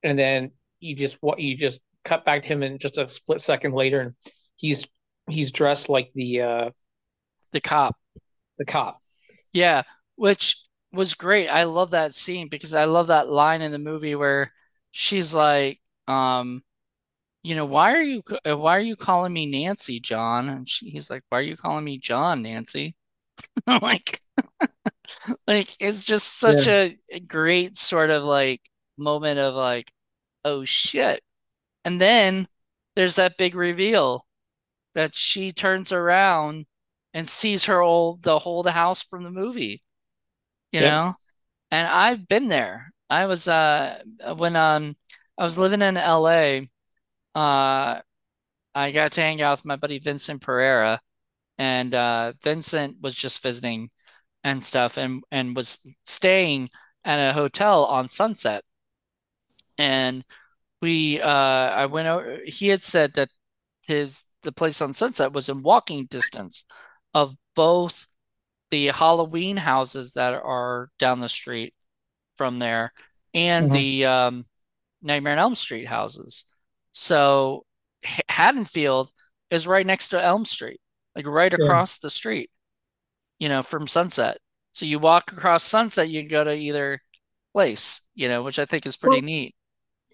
[0.03, 3.41] and then you just what you just cut back to him in just a split
[3.41, 4.15] second later, and
[4.57, 4.87] he's
[5.29, 6.71] he's dressed like the uh
[7.53, 7.97] The cop.
[8.59, 8.99] the cop.
[9.53, 9.83] Yeah,
[10.17, 10.57] which
[10.95, 11.49] was great.
[11.49, 14.53] I love that scene because I love that line in the movie where
[14.93, 16.63] she's like, um,
[17.43, 20.49] you know, why are you uh, why are you calling me Nancy, John?
[20.49, 22.97] And she, he's like, why are you calling me John, Nancy?
[23.69, 24.21] Like,
[25.47, 26.67] like it's just such Yeah.
[26.67, 28.61] a great sort of like
[28.97, 29.91] moment of like,
[30.45, 31.23] oh shit.
[31.87, 32.49] And then
[32.97, 34.27] there's that big reveal
[34.97, 36.67] that she turns around
[37.15, 39.84] and sees her old the whole the house from the movie,
[40.75, 40.95] you Yep.
[40.95, 41.15] know?
[41.73, 42.93] And I've been there.
[43.11, 44.03] I was uh
[44.37, 44.97] when um
[45.39, 46.71] I was living in LA,
[47.35, 48.03] uh
[48.75, 51.01] I got to hang out with my buddy Vincent Pereira
[51.59, 53.91] and uh Vincent was just visiting
[54.45, 56.71] and stuff and and was staying
[57.05, 58.65] at a hotel on Sunset.
[59.79, 60.25] And
[60.83, 63.31] we uh I went over he had said that
[63.87, 66.65] his the place on Sunset was in walking distance
[67.15, 68.07] of both
[68.71, 71.75] the Halloween houses that are down the street
[72.37, 72.93] from there
[73.35, 74.47] and hmm the um,
[75.03, 76.45] Nightmare on Elm Street houses.
[76.93, 77.65] So
[78.05, 79.11] H- Haddonfield
[79.51, 80.81] is right next to Elm Street,
[81.17, 81.55] like right Yeah.
[81.55, 82.51] across the street,
[83.39, 84.39] you know, from Sunset.
[84.73, 87.01] So you walk across Sunset, you can go to either
[87.55, 89.55] place, you know, which I think is pretty Well, neat.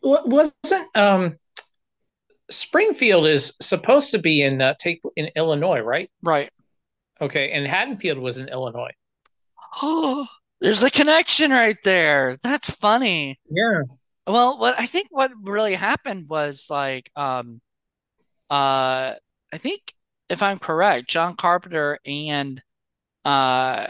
[0.03, 1.39] wasn't um
[2.51, 6.11] Springfield is supposed to be in uh, take in Illinois, right?
[6.23, 6.51] Right.
[7.21, 8.93] Okay, and Haddonfield was in Illinois.
[9.83, 10.27] Oh,
[10.61, 12.39] there's a connection right there.
[12.43, 13.39] That's funny.
[13.51, 13.83] Yeah.
[14.27, 17.61] Well, what I think what really happened was like um
[18.51, 19.17] uh
[19.53, 19.95] I think
[20.31, 22.63] if I'm correct, John Carpenter and
[23.25, 23.89] uh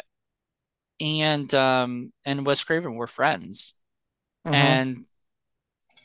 [1.01, 3.75] and um and Wes Craven were friends.
[4.45, 5.05] hmm And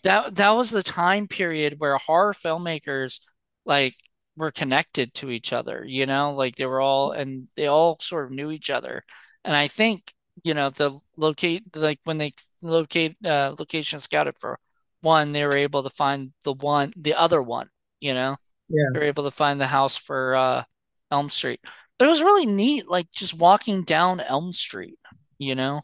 [0.04, 3.20] that that was the time period where horror filmmakers
[3.66, 3.96] like
[4.38, 8.26] were connected to each other, you know, like they were all and they all sort
[8.26, 9.04] of knew each other.
[9.44, 14.60] And I think, you know, the locate like when they locate uh location scouted for
[15.02, 17.70] one, they were able to find the one the other one,
[18.00, 18.38] you know.
[18.70, 18.86] Yeah.
[18.94, 20.64] They were able to find the house for uh
[21.12, 21.62] Elm Street.
[21.98, 25.00] But it was really neat, like just walking down Elm Street,
[25.38, 25.82] you know?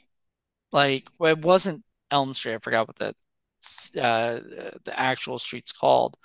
[0.72, 2.56] Like it wasn't Elm Street.
[2.56, 3.16] I forgot what the
[4.02, 4.40] uh,
[4.84, 6.18] the actual street's called,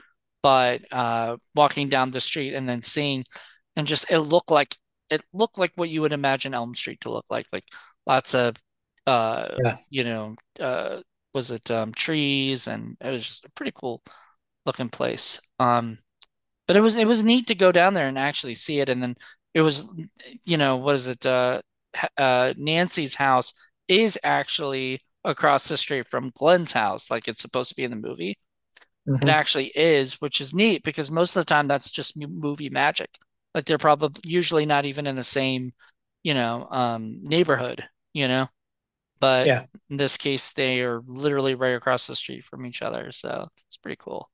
[0.46, 3.24] but uh, walking down the street and then seeing,
[3.74, 4.76] and just it looked like
[5.10, 7.64] it looked like what you would imagine Elm Street to look like, like
[8.06, 8.54] lots of
[9.08, 9.78] uh, Yeah.
[9.90, 11.00] you know, uh,
[11.34, 14.04] was it um, trees, and it was just a pretty cool
[14.66, 15.40] looking place.
[15.58, 15.98] Um,
[16.68, 19.02] but it was it was neat to go down there and actually see it, and
[19.02, 19.16] then
[19.52, 19.88] it was,
[20.44, 21.26] you know, what is it?
[21.26, 21.60] Uh,
[22.16, 23.52] uh, Nancy's house
[23.88, 27.96] is actually across the street from Glenn's house, like it's supposed to be in the
[27.96, 28.38] movie.
[29.20, 32.38] It hmm actually is, which is neat because most of the time that's just m-
[32.40, 33.18] movie magic.
[33.54, 35.72] Like they're probably usually not even in the same,
[36.22, 38.48] you know, um, neighborhood, you know.
[39.20, 39.66] But Yeah.
[39.90, 43.76] in this case, they are literally right across the street from each other, so it's
[43.78, 44.30] pretty cool.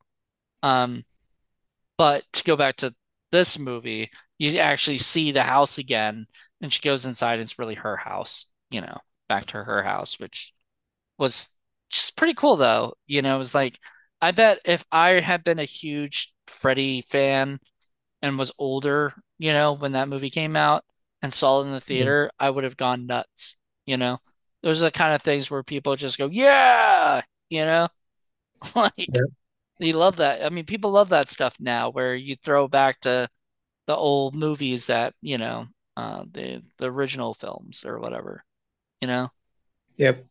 [0.62, 1.04] Um,
[1.98, 2.94] but to go back to
[3.30, 6.26] this movie, you actually see the house again,
[6.60, 10.18] and she goes inside, and it's really her house, you know, back to her house,
[10.18, 10.52] which
[11.18, 11.54] was
[11.90, 12.94] just pretty cool though.
[13.06, 13.78] You know, it was like
[14.22, 17.60] I bet if I had been a huge Freddy fan
[18.22, 20.84] and was older, you know, when that movie came out
[21.22, 22.10] and saw it in the Yeah.
[22.10, 23.56] theater, I would have gone nuts,
[23.86, 24.20] you know.
[24.62, 27.88] Those are the kind of things where people just go, "Yeah," you know,
[28.76, 29.22] like Yeah.
[29.80, 30.44] you love that.
[30.44, 33.28] I mean, people love that stuff now where you throw back to
[33.86, 38.44] the old movies that, you know, uh the the original films or whatever,
[39.02, 39.30] you know.
[39.96, 40.26] Yep.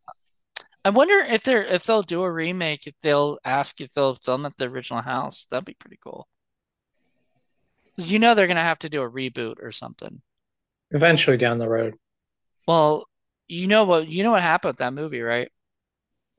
[0.84, 4.46] I wonder if they're if they'll do a remake, if they'll ask if they'll film
[4.46, 5.46] at the original house.
[5.46, 6.28] That'd be pretty cool.
[7.98, 10.22] you know they're gonna have to do a reboot or something.
[10.92, 11.96] Eventually down the road.
[12.68, 13.08] Well,
[13.48, 15.52] you know what you know what happened with that movie, right?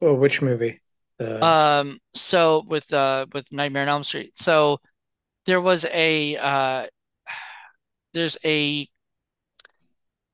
[0.01, 0.81] Oh, which movie?
[1.19, 4.37] The Um, so with uh with Nightmare on Elm Street.
[4.37, 4.81] So
[5.47, 6.87] there was a uh
[8.15, 8.89] there's a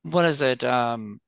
[0.02, 0.64] what is it?
[0.64, 1.20] Um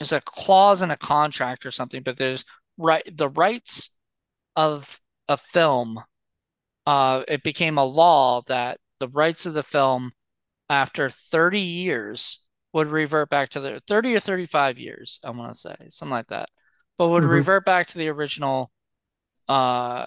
[0.00, 2.46] there's a clause in a contract or something, but there's
[2.78, 3.92] right the rights
[4.56, 6.00] of a film
[6.86, 10.12] uh, it became a law that the rights of the film
[10.70, 15.58] after 30 years would revert back to the 30 or 35 years, I want to
[15.58, 16.48] say, something like that,
[16.98, 18.70] but would hmm revert back to the original,
[19.48, 20.06] uh,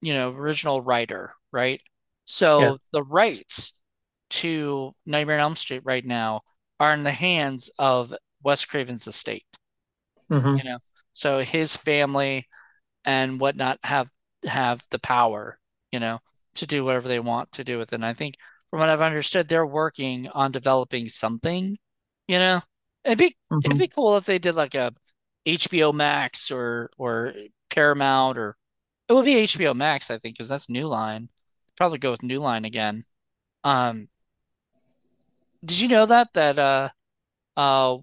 [0.00, 1.80] you know, original writer, right?
[2.56, 2.72] Yeah.
[2.72, 3.78] So the rights
[4.30, 6.42] to Nightmare on Elm Street right now
[6.80, 9.46] are in the hands of Wes Craven's estate,
[10.52, 10.78] you hmm know.
[11.12, 12.48] So his family
[13.04, 14.10] and whatnot have
[14.46, 15.58] have the power,
[15.92, 16.20] you know,
[16.56, 17.96] to do whatever they want to do with it.
[17.96, 18.36] And I think
[18.70, 21.78] from what I've understood, they're working on developing something,
[22.28, 22.62] you know.
[23.04, 24.92] It'd be it'd hmm be cool if they did like a
[25.46, 27.34] HBO Max or or
[27.70, 28.56] Paramount or
[29.08, 31.30] it would be HBO Max, I think, because that's New Line.
[31.76, 33.04] Probably go with New Line again.
[33.64, 34.08] Um,
[35.64, 36.88] did you know that that uh
[37.56, 37.98] uh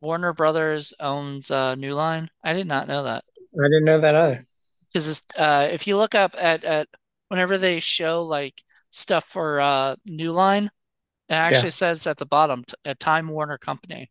[0.00, 2.30] Warner Brothers owns uh New Line?
[2.42, 3.24] I did not know that.
[3.54, 4.46] I didn't know that either.
[4.92, 6.88] Because uh, if you look up at at
[7.28, 10.66] whenever they show like stuff for uh New Line,
[11.28, 11.72] it actually Yeah.
[11.72, 14.10] says at the bottom t a Time Warner Company.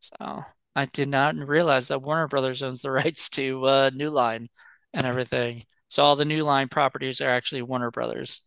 [0.00, 0.44] So
[0.76, 4.48] I did not realize that Warner Brothers owns the rights to uh New Line
[4.94, 5.66] and everything.
[5.88, 8.42] So all the New Line properties are actually Warner Brothers,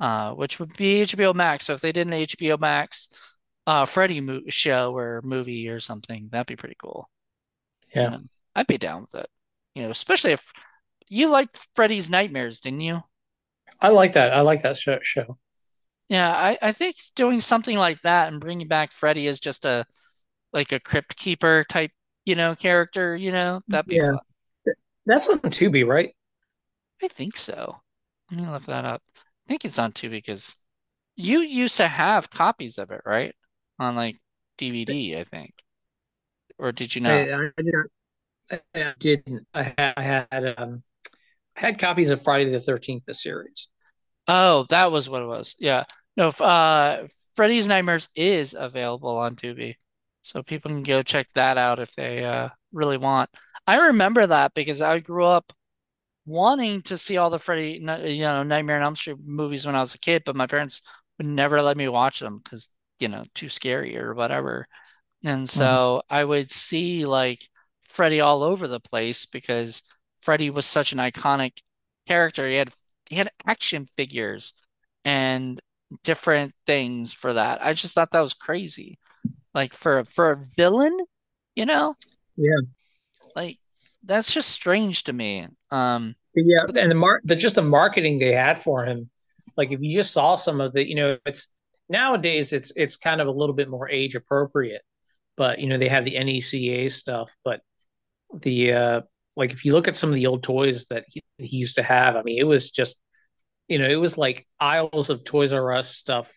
[0.00, 1.66] uh, which would be HBO Max.
[1.66, 3.08] So if they did an HBO Max
[3.66, 7.10] uh Freddy mo show or movie or something, that'd be pretty cool.
[7.94, 8.10] Yeah.
[8.10, 8.20] know,
[8.54, 9.28] I'd be down with it.
[9.74, 10.52] You know, especially if
[11.08, 13.02] you liked Freddy's Nightmares, didn't you?
[13.80, 14.32] I like that.
[14.34, 14.98] I like that show.
[15.02, 15.38] show.
[16.08, 19.84] Yeah, I, I think doing something like that and bringing back Freddy as just a
[20.52, 21.92] like a crypt keeper type,
[22.26, 24.20] you know, character, you know, that'd be Yeah, fun.
[25.06, 26.14] that's on Tubi, right?
[27.02, 27.80] I think so.
[28.30, 29.02] Let me look that up.
[29.16, 30.56] I think it's on Tubi because
[31.16, 33.34] you used to have copies of it, right?
[33.78, 34.18] On like
[34.58, 35.54] DVD, I think.
[36.58, 37.12] Or did you not?
[37.12, 37.90] I, I, didn't-
[38.74, 39.46] I didn't.
[39.54, 40.82] I had, I had um
[41.56, 43.68] I had copies of Friday the 13th, the series.
[44.28, 45.54] Oh, that was what it was.
[45.58, 45.84] Yeah.
[46.16, 49.76] No, uh Freddy's Nightmares is available on Tubi.
[50.22, 53.30] So people can go check that out if they uh really want.
[53.66, 55.52] I remember that because I grew up
[56.26, 59.80] wanting to see all the Freddy, you know, Nightmare on Elm Street movies when I
[59.80, 60.82] was a kid, but my parents
[61.18, 64.66] would never let me watch them because, you know, too scary or whatever.
[65.24, 65.76] And Mhm.
[65.78, 67.40] so I would see like
[67.88, 69.82] Freddy all over the place because
[70.22, 71.58] Freddy was such an iconic
[72.08, 72.48] character.
[72.48, 72.72] He had
[73.10, 74.54] he had action figures
[75.04, 75.60] and
[76.04, 77.64] different things for that.
[77.64, 78.98] I just thought that was crazy.
[79.54, 80.96] Like for for a villain,
[81.56, 81.96] you know,
[82.36, 82.60] Yeah,
[83.34, 83.58] like
[84.04, 85.46] that's just strange to me.
[85.70, 89.08] Um, yeah, and the mar the just the marketing they had for him,
[89.56, 91.48] like if you just saw some of the, you know, it's
[91.88, 94.82] nowadays it's it's kind of a little bit more age appropriate,
[95.36, 97.60] but you know they have the NECA stuff, but
[98.34, 99.00] the uh
[99.36, 101.82] like if you look at some of the old toys that he, he used to
[101.82, 102.98] have, I mean, it was just
[103.68, 106.32] you know it was like aisles of Toys R Us stuff,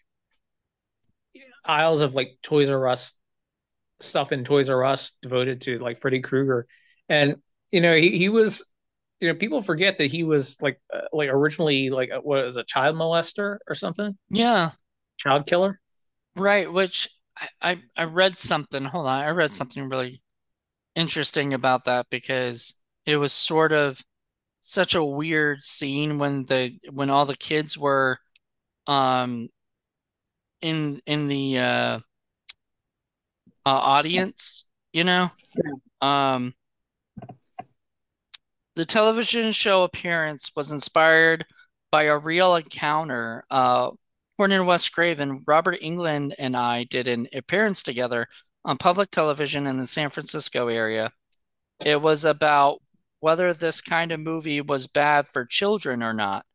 [1.65, 3.13] aisles of like Toys R Us
[3.99, 6.67] stuff in Toys R Us devoted to like Freddy Krueger,
[7.07, 7.37] and
[7.71, 8.65] you know he he was
[9.19, 12.57] you know people forget that he was like uh, like originally like a, what was
[12.57, 14.71] a child molester or something, yeah,
[15.19, 15.79] child killer.
[16.35, 16.71] right.
[16.71, 18.85] Which I, I I read something.
[18.85, 20.21] Hold on, I read something really
[20.95, 24.01] interesting about that because it was sort of
[24.61, 28.19] such a weird scene when the when all the kids were
[28.87, 29.49] um
[30.61, 31.99] in in the uh,
[33.65, 35.31] uh audience, you know.
[36.01, 36.53] Um
[38.75, 41.45] the television show appearance was inspired
[41.91, 43.45] by a real encounter.
[43.49, 43.91] Uh
[44.39, 48.29] According in Wes Craven, Robert Englund and I did an appearance together
[48.63, 51.11] on public television in the San Francisco area.
[51.85, 52.81] It was about
[53.19, 56.45] whether this kind of movie was bad for children or not.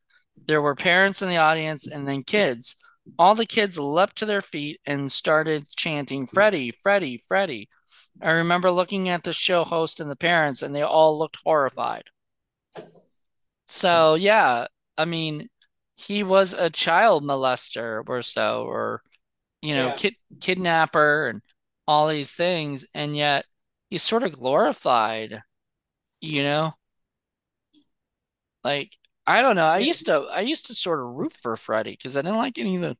[0.47, 2.75] There were parents in the audience and then kids.
[3.19, 7.69] All the kids leapt to their feet and started chanting, Freddy, Freddy, Freddy.
[8.19, 12.05] I remember looking at the show host and the parents, and they all looked horrified.
[13.67, 14.65] So, yeah,
[14.97, 15.49] I mean,
[15.95, 19.01] he was a child molester or so, or,
[19.61, 21.41] you know, Yeah, kid kidnapper and
[21.87, 23.45] all these things, and yet
[23.89, 25.41] he's sort of glorified,
[26.21, 26.73] you know?
[28.63, 28.91] Like,
[29.27, 29.65] I don't know.
[29.65, 32.57] I used to I used to sort of root for Freddy because I didn't like
[32.57, 32.97] any of the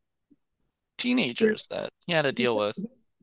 [0.97, 2.77] teenagers that he had to deal with.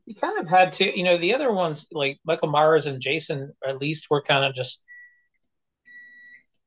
[0.05, 0.97] he kind of had to.
[0.97, 4.53] You know, the other ones like Michael Myers and Jason, at least, were kind of
[4.53, 4.83] just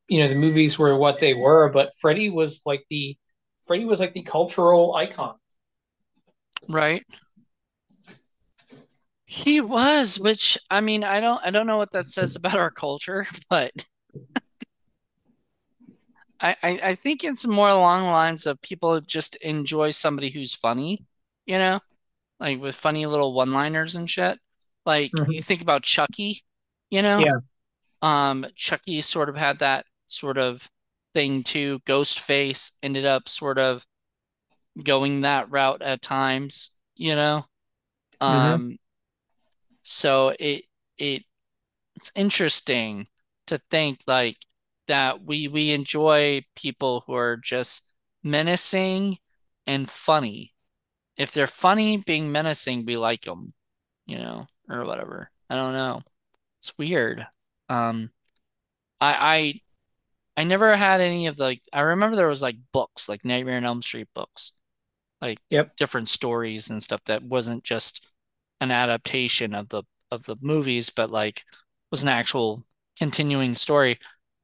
[0.09, 3.17] you know the movies were what they were, but Freddy was like the
[3.67, 5.37] Freddy was like the cultural icon.
[6.69, 7.05] Right.
[9.27, 12.71] He was, which I mean, I don't I don't know what that says about our
[12.71, 13.73] culture, but
[16.41, 20.55] I, I, I think it's more along the lines of people just enjoy somebody who's
[20.55, 21.05] funny,
[21.47, 21.81] you know,
[22.41, 24.39] like with funny little one-liners and shit.
[24.87, 25.45] Like you Mhm.
[25.45, 26.43] think about Chucky,
[26.91, 27.39] you know, Yeah.
[28.03, 30.71] um, Chucky sort of had that sort of
[31.15, 31.81] thing too.
[31.87, 33.87] Ghostface ended up sort of
[34.83, 37.47] going that route at times, you know.
[38.27, 38.79] hmm Um,
[39.83, 40.65] so it
[40.99, 41.23] it
[41.97, 43.09] it's interesting
[43.49, 44.39] to think like
[44.89, 47.85] that we we enjoy people who are just
[48.23, 49.19] menacing
[49.67, 50.55] and funny.
[51.17, 53.55] If they're funny, being menacing, we like them,
[54.07, 55.31] you know, or whatever.
[55.51, 56.03] I don't know.
[56.61, 57.27] It's weird.
[57.69, 58.11] Um,
[59.01, 59.61] I I
[60.37, 61.63] I never had any of the like.
[61.73, 64.53] I remember there was like books, like Nightmare on Elm Street books,
[65.23, 65.77] like Yep.
[65.79, 68.07] different stories and stuff that wasn't just
[68.61, 71.45] an adaptation of the of the movies, but like
[71.91, 72.65] was an actual
[72.99, 73.99] continuing story.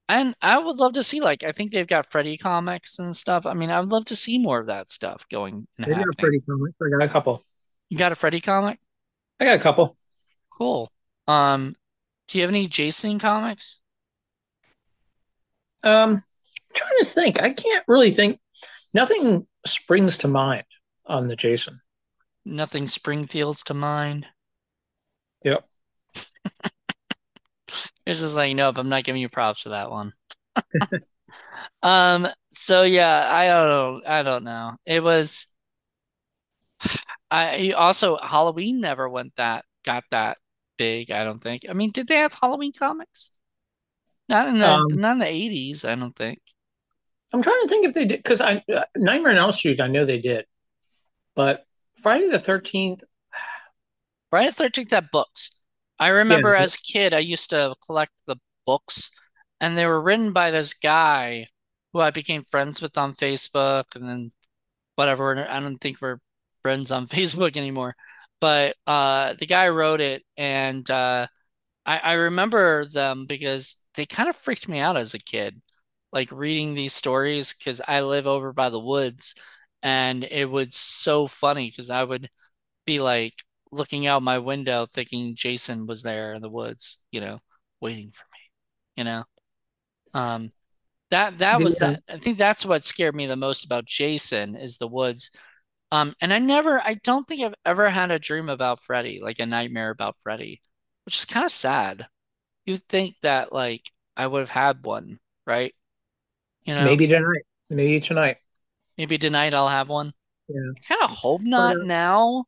[0.08, 3.46] And I would love to see like I think they've got Freddy comics and stuff.
[3.46, 6.14] I mean, I would love to see more of that stuff going and Maybe I'm
[6.14, 6.16] happening.
[6.16, 6.74] pretty comic.
[6.82, 7.44] I got a couple.
[7.88, 8.80] You got a Freddy comic?
[9.40, 9.96] I got a couple.
[10.50, 10.92] Cool.
[11.26, 11.74] Um,
[12.28, 13.80] do you have any Jason comics?
[15.82, 16.22] Um,
[16.74, 17.42] trying to think.
[17.42, 18.38] I can't really think.
[18.94, 20.64] Nothing springs to mind
[21.06, 21.80] on the Jason.
[22.44, 24.26] Nothing Springfields to mind.
[25.44, 25.66] Yep.
[28.04, 30.12] It's just like, nope, I'm not giving you props for that one.
[31.82, 34.06] Um, so yeah, I don't.
[34.06, 34.76] I don't know.
[34.86, 35.46] It was.
[37.30, 40.38] I also Halloween never went that got that
[40.76, 41.64] big, I don't think.
[41.68, 43.30] I mean, did they have Halloween comics?
[44.32, 46.40] Not in the Um, not in the 80s, I don't think.
[47.34, 49.88] I'm trying to think if they did because I uh, Nightmare on Elm Street, I
[49.88, 50.46] know they did,
[51.34, 51.66] but
[52.02, 53.02] Friday the 13th,
[54.30, 55.54] Friday the 13th had books.
[55.98, 59.10] I yeah, remember as a kid, I used to collect the books,
[59.60, 61.46] and they were written by this guy
[61.92, 64.32] who I became friends with on Facebook, and then
[64.94, 65.46] whatever.
[65.46, 66.20] I don't think we're
[66.62, 67.94] friends on Facebook anymore.
[68.40, 71.26] But uh, the guy wrote it, and uh,
[71.84, 75.60] I, I remember them because they kind of freaked me out as a kid,
[76.12, 79.34] like reading these stories because I live over by the woods,
[79.82, 82.30] and it was so funny because I would
[82.86, 83.34] be like
[83.72, 87.38] looking out my window thinking Jason was there in the woods, you know,
[87.80, 88.40] waiting for me,
[88.96, 89.24] you know.
[90.14, 90.52] Um,
[91.10, 92.02] that that was um, that.
[92.08, 95.30] I think that's what scared me the most about Jason is the woods.
[95.92, 99.38] Um, and I never, I don't think I've ever had a dream about Freddy, like
[99.38, 100.62] a nightmare about Freddy,
[101.04, 102.06] which is kind of sad.
[102.66, 105.74] You'd think that like I would have had one, right?
[106.64, 108.36] You know, maybe tonight, maybe tonight.
[108.98, 110.12] maybe tonight I'll have one.
[110.48, 112.46] Yeah, I kind of hope not now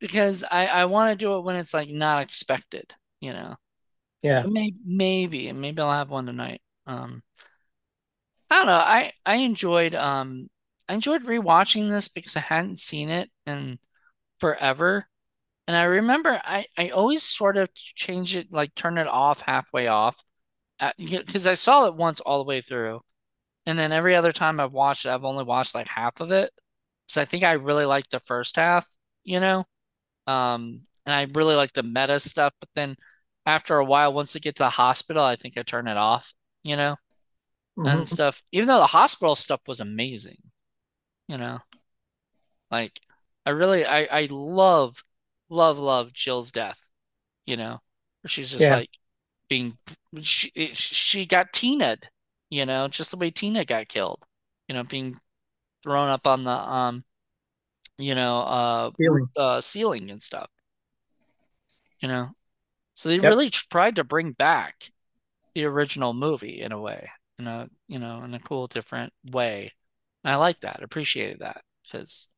[0.00, 3.56] because I I want to do it when it's like not expected, you know.
[4.22, 6.62] yeah, maybe maybe maybe I'll have one tonight.
[6.86, 7.22] Um,
[8.50, 8.72] I don't know.
[8.74, 10.48] I I enjoyed um
[10.88, 13.78] I enjoyed rewatching this because I hadn't seen it in
[14.40, 15.08] forever.
[15.68, 19.88] And I remember I I always sort of change it like turn it off halfway
[19.88, 20.16] off
[20.98, 23.02] because I saw it once all the way through.
[23.66, 26.52] And then every other time I've watched it, I've only watched like half of it.
[27.08, 28.86] So I think I really liked the first half,
[29.24, 29.64] you know?
[30.26, 32.96] Um, and I really like the meta stuff, but then
[33.46, 36.34] after a while, once they get to the hospital, I think I turn it off,
[36.64, 36.96] you know,
[37.84, 38.42] and hmm stuff.
[38.52, 40.38] Even though the hospital stuff was amazing,
[41.28, 41.60] you know,
[42.70, 43.00] like
[43.46, 45.02] I really, I, I love,
[45.50, 46.88] love, love Jill's death,
[47.46, 47.80] you know,
[48.26, 48.90] she's just yeah, like
[49.48, 49.78] being,
[50.22, 52.10] she, she got Tina'd,
[52.50, 54.24] you know, just the way Tina got killed,
[54.68, 55.16] you know, being
[55.84, 57.04] thrown up on the, um,
[57.98, 59.28] you know, uh, feeling.
[59.36, 60.50] uh, ceiling and stuff,
[62.00, 62.30] you know.
[62.94, 64.92] So they Yep, really tried to bring back
[65.54, 69.72] the original movie in a way, in a you know, in a cool, different way.
[70.24, 72.28] And I like that, appreciated that because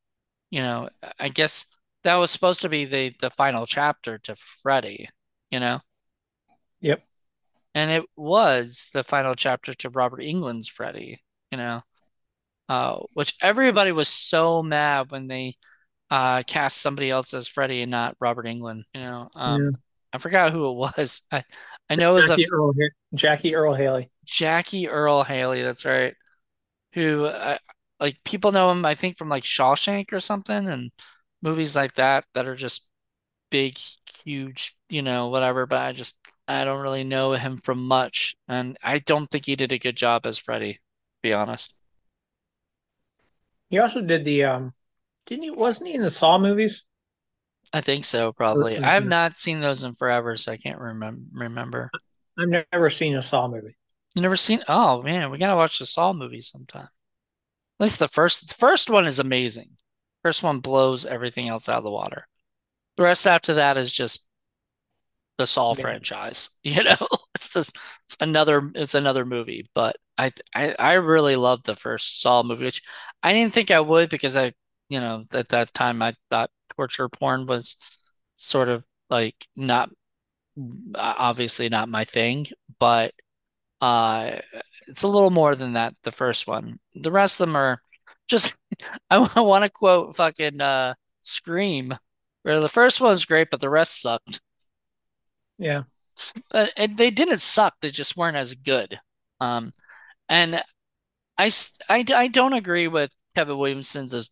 [0.50, 0.90] you know,
[1.20, 1.66] I guess
[2.04, 5.08] that was supposed to be the the final chapter to Freddy,
[5.50, 5.80] you know,
[6.80, 7.02] yep.
[7.74, 11.82] and it was the final chapter to Robert Englund's Freddy, you know,
[12.68, 15.56] uh, which everybody was so mad when they
[16.10, 18.82] uh cast somebody else as Freddy and not Robert Englund.
[18.94, 19.28] you know.
[19.34, 19.42] Yeah.
[19.42, 19.76] Um,
[20.12, 21.22] I forgot who it was.
[21.32, 21.44] I
[21.88, 22.72] I know it was a Jackie Earl,
[23.14, 24.10] Jackie Earle Haley.
[24.24, 26.14] Jackie Earle Haley, that's right.
[26.94, 27.58] Who uh,
[28.00, 30.90] like people know him, I think, from like Shawshank or something and
[31.42, 32.86] movies like that that are just
[33.50, 33.78] big,
[34.24, 35.66] huge, you know, whatever.
[35.66, 36.16] But I just
[36.48, 39.96] I don't really know him from much, and I don't think he did a good
[39.96, 40.80] job as Freddy, to
[41.22, 41.72] be honest.
[43.68, 44.74] He also did the um,
[45.26, 45.50] didn't he?
[45.50, 46.84] Wasn't he in the Saw movies?
[47.72, 48.76] I think so, probably.
[48.76, 51.90] or I have not seen those in forever, so I can't remember remember.
[52.38, 53.76] I've never seen a Saw movie.
[54.16, 54.62] You never seen?
[54.66, 56.88] Oh man, we gotta watch the Saw movie sometime.
[57.78, 59.70] At least the first the first one is amazing.
[60.22, 62.26] First one blows everything else out of the water.
[62.96, 64.26] The rest after that is just
[65.38, 66.50] the Saw Yeah, franchise.
[66.62, 67.72] You know, it's this
[68.06, 69.68] it's another it's another movie.
[69.74, 72.82] But I I I really loved the first Saw movie, which
[73.22, 74.52] I didn't think I would because I
[74.88, 77.76] you know at that time I thought torture porn was
[78.36, 79.90] sort of like not
[80.94, 82.46] obviously not my thing,
[82.78, 83.14] but
[83.80, 84.38] uh
[84.88, 86.80] it's a little more than that, the first one.
[86.94, 87.82] The rest of them are
[88.28, 88.56] just
[89.10, 91.94] I want to quote fucking uh Scream,
[92.42, 94.40] where the first one was great, but the rest sucked.
[95.58, 95.82] yeah.
[96.50, 98.98] but and they didn't suck, they just weren't as good.
[99.40, 99.72] Um,
[100.28, 100.62] and
[101.38, 101.50] i
[101.88, 104.30] i don't agree with Kevin Williamson's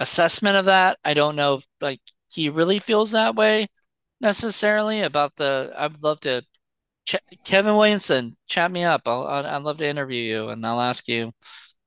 [0.00, 0.98] assessment of that.
[1.04, 2.00] I don't know if like
[2.32, 3.68] he really feels that way
[4.20, 5.72] necessarily about the.
[5.76, 6.42] I'd love to
[7.44, 9.02] Kevin Williamson, chat me up.
[9.06, 11.32] I'll, I'd, I'd love to interview you, and I'll ask you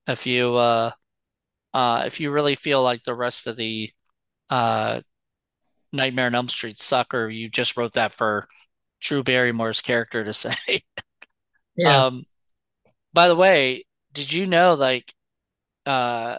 [0.07, 0.91] if you uh
[1.73, 3.89] uh if you really feel like the rest of the
[4.49, 5.01] uh
[5.91, 8.47] Nightmare on Elm Street suck, or you just wrote that for
[9.01, 10.55] Drew Barrymore's character to say.
[11.75, 12.05] Yeah.
[12.05, 12.25] Um,
[13.13, 15.13] by the way, did you know like
[15.85, 16.37] uh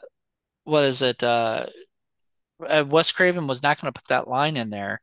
[0.64, 1.22] what is it?
[1.24, 1.66] Uh
[2.66, 5.00] uh, Wes Craven was not going to put that line in there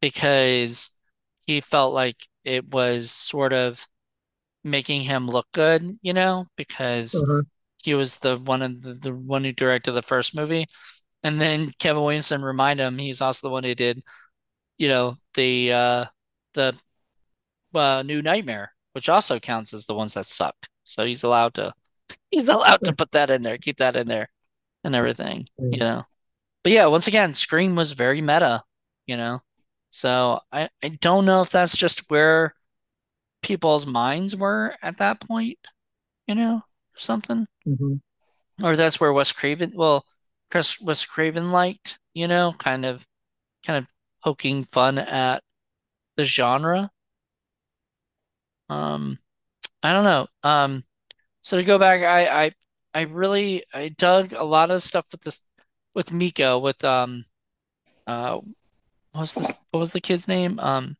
[0.00, 0.90] because
[1.46, 3.86] he felt like it was sort of
[4.64, 7.42] making him look good, you know, because Uh-huh.
[7.84, 10.66] He was the one of the, the one who directed the first movie.
[11.22, 14.02] And then Kevin Williamson remind him he's also the one who did,
[14.78, 16.04] you know, the uh
[16.54, 16.74] the
[17.74, 20.54] uh, New Nightmare, which also counts as the ones that suck.
[20.84, 21.74] So he's allowed to
[22.30, 24.28] he's allowed to put that in there, keep that in there
[24.82, 26.04] and everything, you know.
[26.62, 28.62] But yeah, once again, Scream was very meta,
[29.06, 29.40] you know.
[29.90, 32.54] So I, I don't know if that's just where
[33.42, 35.58] people's minds were at that point,
[36.26, 36.62] you know,
[36.96, 37.46] something.
[37.66, 38.64] Mm-hmm.
[38.64, 40.04] Or that's where Wes Craven, well,
[40.50, 43.06] Chris Wes Craven liked, you know, kind of
[43.66, 43.86] kind of
[44.22, 45.42] poking fun at
[46.16, 46.90] the genre.
[48.68, 49.18] Um,
[49.82, 50.26] I don't know.
[50.42, 50.84] Um,
[51.42, 52.52] so to go back, I I
[52.94, 55.42] I really I dug a lot of stuff with this
[55.94, 57.24] with Miko with um
[58.06, 58.38] uh
[59.12, 60.58] what was this what was the kid's name?
[60.60, 60.96] Um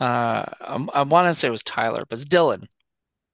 [0.00, 2.68] uh I, I want to say it was Tyler, but it's Dylan,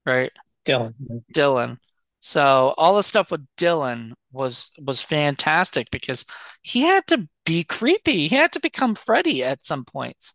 [0.05, 0.31] right?
[0.69, 0.93] Dylan.
[1.33, 1.77] Dylan.
[2.19, 6.25] So all the stuff with Dylan was was fantastic because
[6.61, 8.27] he had to be creepy.
[8.27, 10.33] He had to become Freddy at some points,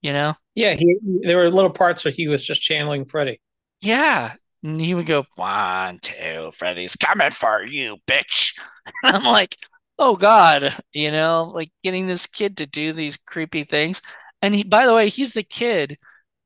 [0.00, 0.34] you know?
[0.54, 3.40] Yeah, he there were little parts where he was just channeling Freddy.
[3.80, 4.34] Yeah.
[4.62, 8.58] And he would go, one, two, Freddy's coming for you, bitch.
[9.04, 9.56] And I'm like,
[9.98, 14.02] oh God, you know, like getting this kid to do these creepy things.
[14.42, 15.98] And he, by the way, he's the kid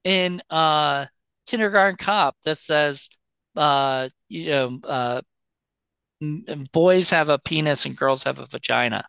[0.05, 1.07] in uh
[1.47, 3.09] Kindergarten Cop that says,
[3.57, 5.23] uh, you know, uh,
[6.73, 9.05] boys have a penis and girls have a vagina.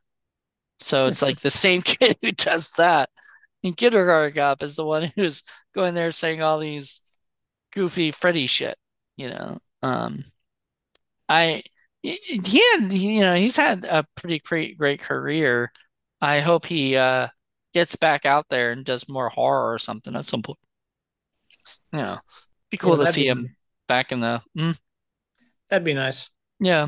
[0.79, 3.09] So it's like the same kid who does that
[3.63, 5.43] in Kindergarten Cop is the one who's
[5.75, 7.01] going there saying all these
[7.73, 8.77] goofy Freddy shit,
[9.17, 9.59] you know.
[9.83, 10.25] Um,
[11.29, 11.63] I
[12.01, 15.71] he had, you know, he's had a pretty great great career.
[16.21, 17.29] I hope he uh
[17.73, 20.59] gets back out there and does more horror or something at some point.
[21.91, 22.19] You know,
[22.69, 23.55] be cool Yeah, to see be him
[23.93, 24.77] back in the mm,
[25.69, 26.29] that'd be nice.
[26.59, 26.87] yeah.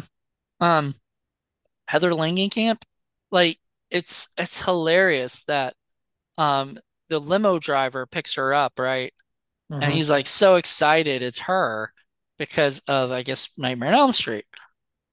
[0.59, 0.95] Um,
[1.87, 2.83] Heather Langenkamp,
[3.31, 3.59] like
[3.91, 5.75] it's it's hilarious that
[6.37, 6.79] um
[7.09, 9.13] the limo driver picks her up, right?
[9.81, 11.93] And hmm he's like so excited it's her
[12.39, 14.45] because of I guess Nightmare on Elm Street.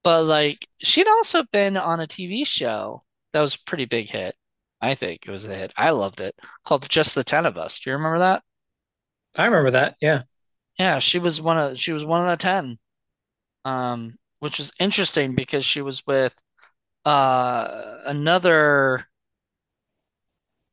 [0.05, 3.03] But like she'd also been on a TV show
[3.35, 4.37] that was a pretty big hit.
[4.83, 5.73] I think it was a hit.
[5.77, 7.81] I loved it called Just the Ten of Us.
[7.81, 8.45] Do you remember that?
[9.37, 9.97] I remember that.
[10.01, 10.23] Yeah.
[10.83, 12.79] Yeah, she was one of she was one of the ten.
[13.65, 16.37] Um, which is interesting because she was with
[17.07, 19.07] uh another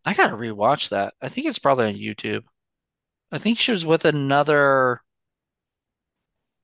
[0.06, 1.14] I gotta rewatch that.
[1.22, 2.44] I think it's probably on YouTube.
[3.32, 5.02] I think she was with another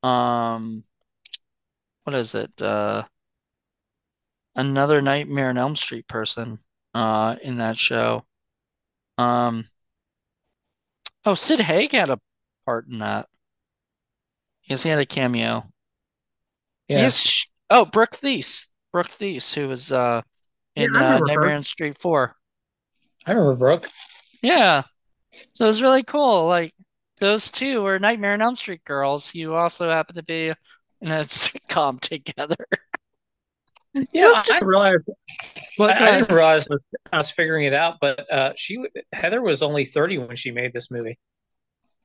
[0.04, 0.84] um
[2.04, 2.62] what is it?
[2.62, 3.04] Uh
[4.56, 6.60] another Nightmare on Elm Street person
[6.94, 8.26] uh in that show.
[9.18, 9.68] Um
[11.26, 12.20] oh Sid Haig had a
[12.66, 13.28] part in that.
[14.68, 15.64] Yes, he had a cameo.
[16.88, 17.02] Yeah.
[17.02, 17.46] Yes.
[17.70, 18.68] Oh, Brooke Theiss.
[18.92, 20.22] Brooke Theiss, who was uh
[20.76, 21.56] in I uh, Nightmare her.
[21.56, 22.36] on Street 4.
[23.26, 23.90] I remember Brooke.
[24.42, 24.84] Yeah.
[25.54, 26.48] So it was really cool.
[26.48, 26.74] Like
[27.20, 30.54] those two were Nightmare on Elm Street girls who also happen to be
[31.02, 32.56] in a sitcom together.
[34.12, 34.54] Yeah, Those I two.
[34.54, 35.00] didn't realize
[35.80, 36.66] Well, go I, I didn't realize
[37.14, 40.74] I was figuring it out, but uh she Heather was only 30 when she made
[40.74, 41.18] this movie.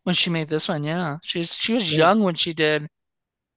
[0.05, 1.19] When she made this one, yeah.
[1.23, 2.89] She's she was young when she did.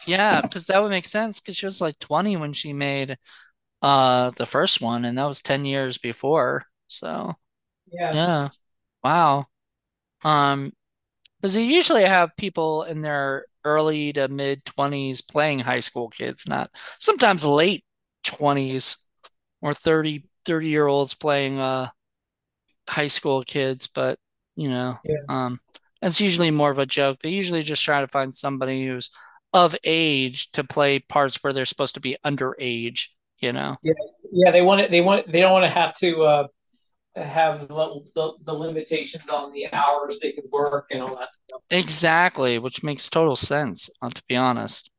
[0.05, 3.17] Yeah, because that would make sense because she was like 20 when she made
[3.81, 6.65] uh the first one, and that was 10 years before.
[6.87, 7.35] So
[7.91, 8.13] Yeah.
[8.13, 8.49] yeah.
[9.03, 9.47] Wow.
[10.23, 10.73] Um,
[11.41, 16.47] because they usually have people in their early to mid 20s playing high school kids,
[16.47, 17.85] not sometimes late
[18.23, 18.97] 20s
[19.61, 21.89] or 30 30 year olds playing uh
[22.89, 24.19] high school kids, but
[24.55, 25.15] you know, Yeah.
[25.29, 25.59] um
[26.03, 27.19] that's usually more of a joke.
[27.21, 29.09] They usually just try to find somebody who's
[29.53, 33.07] of age to play parts where they're supposed to be underage,
[33.39, 33.77] you know.
[33.83, 33.93] Yeah.
[34.35, 36.47] Yeah, they want it they want they don't want to have to uh
[37.15, 41.61] have the, the, the limitations on the hours they could work and all that stuff.
[41.69, 44.89] Exactly, which makes total sense, uh, to be honest.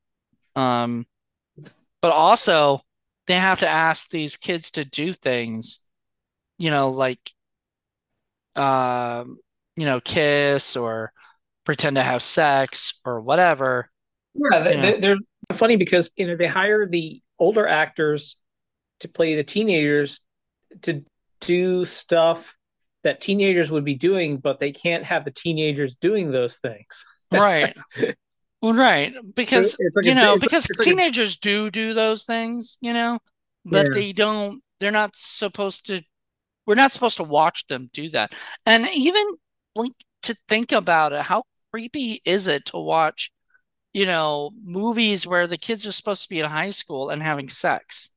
[0.55, 1.07] Um,
[2.01, 2.83] but also
[3.27, 5.81] they have to ask these kids to do things,
[6.59, 7.33] you know, like
[8.55, 9.39] um,
[9.77, 11.13] you know, kiss or
[11.65, 13.91] pretend to have sex or whatever,
[14.35, 15.17] Yeah, they, they're
[15.53, 18.37] funny because you know they hire the older actors
[19.01, 20.21] to play the teenagers
[20.83, 21.05] to
[21.41, 22.55] do stuff
[23.03, 27.05] that teenagers would be doing, but they can't have the teenagers doing those things.
[27.31, 27.77] Right.
[28.63, 29.13] Right.
[29.35, 33.19] Because, like you know, because like a, teenagers do do those things, you know,
[33.63, 36.01] but yeah, they don't, they're not supposed to,
[36.67, 38.35] we're not supposed to watch them do that.
[38.65, 39.27] And even
[39.75, 43.31] like to think about it, how creepy is it to watch,
[43.95, 47.49] you know, movies where the kids are supposed to be in high school and having
[47.49, 48.11] sex?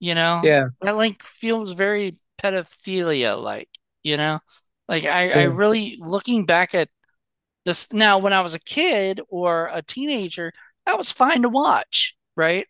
[0.00, 0.50] you know?
[0.50, 0.68] Yeah.
[0.82, 2.12] That like feels very
[2.42, 3.68] pedophilia like,
[4.02, 4.40] you know?
[4.88, 6.88] Like I, I really looking back at
[7.64, 10.52] this now when I was a kid or a teenager,
[10.86, 12.66] that was fine to watch, right?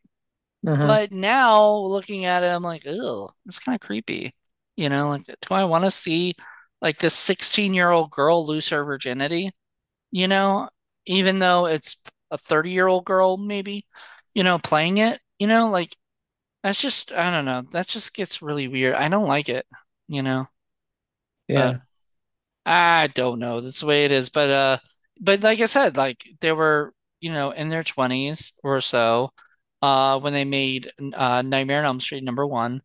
[0.64, 4.34] hmm But now looking at it, I'm like, ew, it's kind of creepy.
[4.76, 6.36] You know, like, do I want to see
[6.84, 9.52] like this 16 year old girl lose her virginity?
[10.12, 10.70] You know,
[11.06, 13.86] even though it's a 30 year old girl, maybe,
[14.34, 15.96] you know, playing it, you know, like
[16.62, 18.96] that's just, I don't know, that just gets really weird.
[18.96, 19.66] I don't like it,
[20.08, 20.48] you know,
[21.52, 21.78] but Yeah.
[22.66, 23.60] I don't know.
[23.60, 24.30] That's the way it is.
[24.30, 24.78] But, uh,
[25.20, 29.32] but like I said, like they were, you know, in their 20s or so
[29.82, 32.82] uh, when they made uh, Nightmare on Elm Street number one,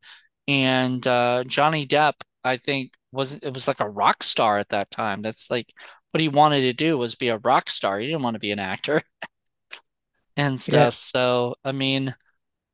[0.47, 2.13] and uh, Johnny Depp,
[2.43, 5.21] I think wasn't it was like a rock star at that time.
[5.21, 5.73] That's like
[6.11, 7.99] what he wanted to do was be a rock star.
[7.99, 9.01] He didn't want to be an actor
[10.37, 10.89] and Yeah.
[10.89, 10.95] stuff.
[10.95, 12.15] So I mean,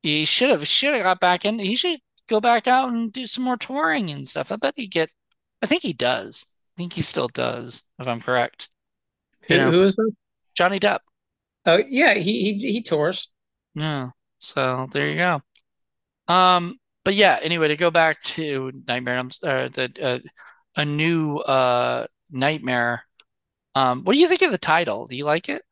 [0.02, 1.60] he should have should have got back in.
[1.60, 4.52] He should go back out and do some more touring and stuff.
[4.52, 5.10] I bet he get.
[5.62, 6.46] I think he does.
[6.76, 8.68] I think he still does, if I'm correct.
[9.48, 10.12] You know, who is that?
[10.56, 11.00] Johnny Depp.
[11.66, 12.14] Oh, yeah.
[12.14, 13.28] He he he tours.
[13.74, 14.10] Yeah.
[14.38, 15.42] So there you go.
[16.28, 20.18] Um, but yeah, anyway, to go back to Nightmare, on uh, the uh,
[20.74, 23.04] a new uh Nightmare.
[23.76, 25.06] Um, what do you think of the title?
[25.06, 25.62] Do you like it?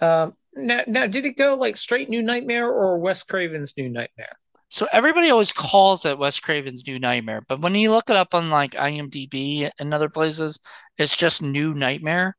[0.00, 0.32] Um.
[0.54, 4.32] Now, now, did it go like straight New Nightmare or Wes Craven's New Nightmare?
[4.70, 8.34] So everybody always calls it Wes Craven's New Nightmare, but when you look it up
[8.34, 10.58] on like IMDb and other places,
[10.96, 12.34] it's just New Nightmare.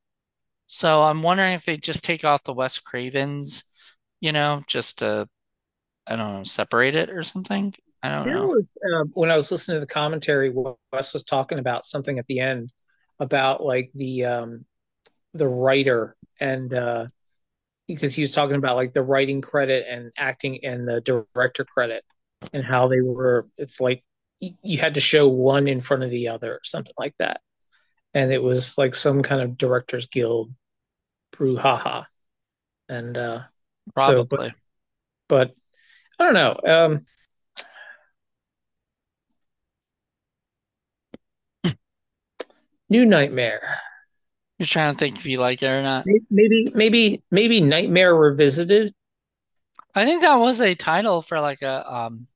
[0.65, 3.63] So I'm wondering if they just take off the Wes Cravens,
[4.21, 5.29] you know, just to,
[6.07, 7.73] I don't know, separate it or something.
[8.01, 8.47] I don't There know.
[8.47, 12.25] was uh, when I was listening to the commentary, Wes was talking about something at
[12.27, 12.71] the end
[13.19, 14.65] about like the um
[15.33, 17.07] the writer and uh
[17.87, 22.03] because he was talking about like the writing credit and acting and the director credit
[22.53, 24.03] and how they were it's like
[24.39, 27.41] you, had to show one in front of the other or something like that.
[28.13, 30.53] And it was like some kind of directors guild
[31.35, 32.05] brouhaha.
[32.89, 33.43] And uh
[33.95, 34.53] so but Probably.
[35.27, 35.55] but
[36.19, 36.57] I don't know.
[36.65, 37.05] Um
[42.89, 43.79] New Nightmare.
[44.59, 46.05] You're trying to think if you like it or not.
[46.29, 48.93] Maybe, maybe, maybe Nightmare Revisited.
[49.95, 52.27] I think that was a title for like a um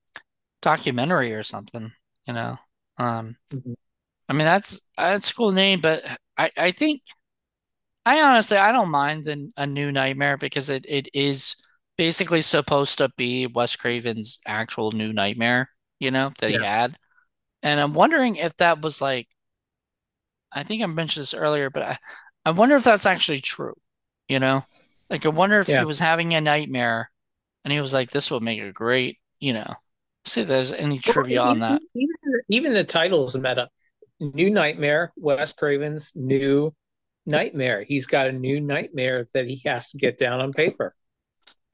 [0.62, 1.94] documentary or something,
[2.28, 2.58] you know.
[2.98, 3.76] Um Mhm.
[4.30, 6.04] I mean that's that's a cool name, but
[6.38, 7.04] I I think
[8.06, 11.56] I honestly I don't mind the a new Nightmare because it it is
[11.98, 15.70] basically supposed to be Wes Craven's actual new Nightmare,
[16.00, 16.96] you know, that he had.
[17.64, 19.28] And I'm wondering if that was like
[20.52, 21.98] I think I mentioned this earlier, but I
[22.46, 23.76] I wonder if that's actually true,
[24.28, 24.64] you know?
[25.10, 27.12] Like I wonder if he was having a nightmare
[27.64, 29.76] and he was like this would make a great, you know.
[30.26, 31.82] See if there's any Well, trivia on that.
[31.94, 32.16] even
[32.50, 33.70] even the title is meta.
[34.20, 36.74] New Nightmare, Wes Craven's new
[37.26, 37.84] Nightmare.
[37.84, 40.96] He's got a new nightmare that he has to get down on paper.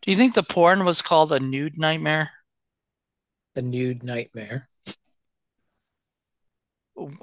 [0.01, 2.31] Do you think the porn was called a nude nightmare?
[3.55, 4.69] The nude nightmare.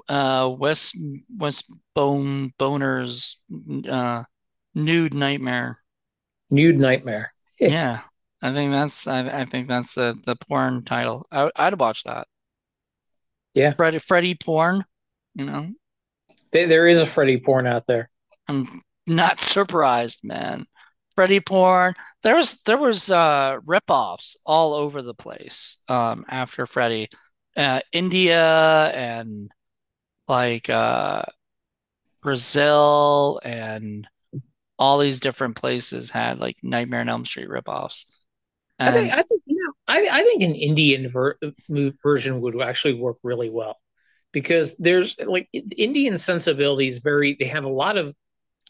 [0.07, 0.95] Uh, Wes
[1.29, 1.63] Wes
[1.93, 3.41] Bone Boner's
[3.89, 4.23] uh
[4.73, 5.79] nude nightmare.
[6.49, 7.31] Nude nightmare.
[7.57, 8.01] Yeah,
[8.41, 11.25] I think that's I, I think that's the the porn title.
[11.31, 12.27] I, I'd watch that.
[13.53, 14.83] Yeah, Freddy Freddy porn.
[15.35, 15.69] You know,
[16.51, 18.09] there, there is a Freddy porn out there.
[18.47, 20.65] I'm not surprised, man.
[21.15, 21.95] Freddy porn.
[22.23, 25.81] There was there was uh rip-offs all over the place.
[25.87, 27.09] Um, after Freddy,
[27.55, 29.49] uh, India and
[30.27, 31.23] like uh
[32.21, 34.07] Brazil and
[34.77, 38.05] all these different places had like Nightmare on Elm Street ripoffs.
[38.79, 41.37] I think I think you know I I think an Indian ver-
[42.03, 43.77] version would actually work really well
[44.33, 48.13] because there's like Indian sensibilities very they have a lot of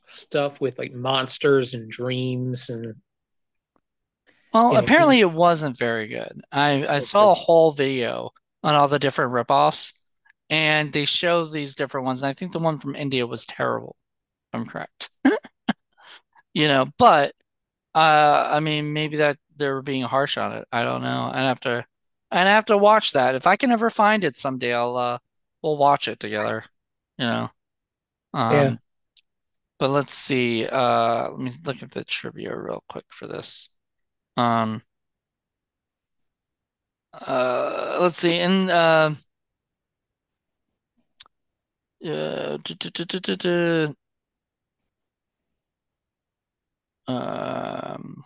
[0.07, 2.95] stuff with like monsters and dreams and
[4.53, 6.41] well, you know apparently it wasn't very good.
[6.51, 8.31] I I saw a whole video
[8.63, 9.93] on all the different ripoffs,
[10.49, 12.21] and they show these different ones.
[12.21, 13.97] And I think the one from India was terrible.
[14.53, 15.11] if I'm correct.
[16.53, 17.33] You know, but
[17.95, 20.67] uh, I mean, maybe that they were being harsh on it.
[20.71, 21.31] I don't know.
[21.33, 21.85] I'd have to,
[22.31, 23.35] I'd have to watch that.
[23.35, 25.19] If I can ever find it someday, I'll uh,
[25.63, 26.63] we'll watch it together.
[27.17, 27.49] You know.
[28.47, 28.79] yeah Um,
[29.79, 30.65] but let's see.
[30.65, 33.69] Uh, let me look at the trivia real quick for this.
[34.37, 34.83] Um,
[37.13, 38.37] uh, let's see.
[38.39, 39.15] In uh,
[42.05, 42.57] uh,
[47.07, 48.23] um,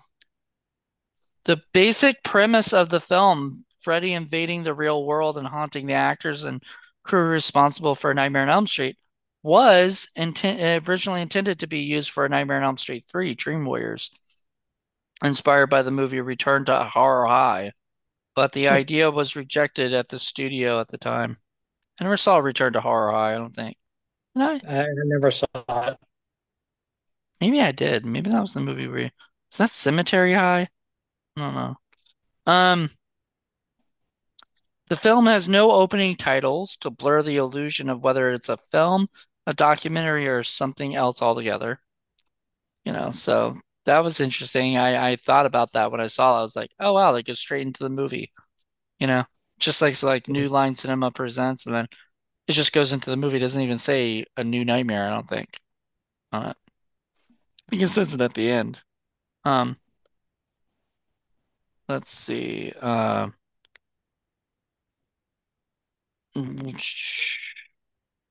[1.45, 6.43] The basic premise of the film, Freddy invading the real world and haunting the actors
[6.43, 6.63] and
[7.03, 8.97] crew responsible for Nightmare on Elm Street,
[9.43, 14.11] was inten originally intended to be used for Nightmare on Elm Street 3, Dream Warriors,
[15.23, 17.71] inspired by the movie Return to Horror High.
[18.35, 21.37] But the idea was rejected at the studio at the time.
[21.99, 23.77] I never saw Return to Horror High, I don't think.
[24.35, 24.81] Did I?
[24.81, 25.97] I never saw it.
[27.41, 28.05] Maybe I did.
[28.05, 29.11] Maybe that was the movie where
[29.51, 30.67] is that Cemetery High?
[31.35, 31.75] I don't know.
[32.45, 32.89] Um,
[34.89, 39.07] the film has no opening titles to blur the illusion of whether it's a film,
[39.49, 41.81] a documentary, or something else altogether.
[42.85, 44.77] You know, so that was interesting.
[44.77, 46.39] I I thought about that when I saw it.
[46.39, 48.31] I was like, oh wow, they go straight into the movie.
[48.99, 49.25] You know,
[49.59, 51.87] just like like New Line Cinema presents, and then
[52.47, 53.37] it just goes into the movie.
[53.37, 55.49] It doesn't even say a new nightmare, I don't think,
[56.33, 56.37] it.
[56.37, 56.53] I
[57.69, 58.79] think it says it at the end.
[59.45, 59.77] Um,
[61.87, 62.71] let's see.
[62.79, 63.29] Uh,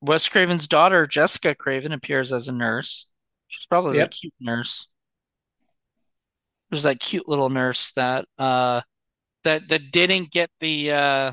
[0.01, 3.09] Wes Craven's daughter, Jessica Craven, appears as a nurse.
[3.49, 4.11] She's probably Yep.
[4.11, 4.88] cute nurse.
[6.70, 8.82] There's that cute little nurse that uh
[9.44, 11.32] that that didn't get the uh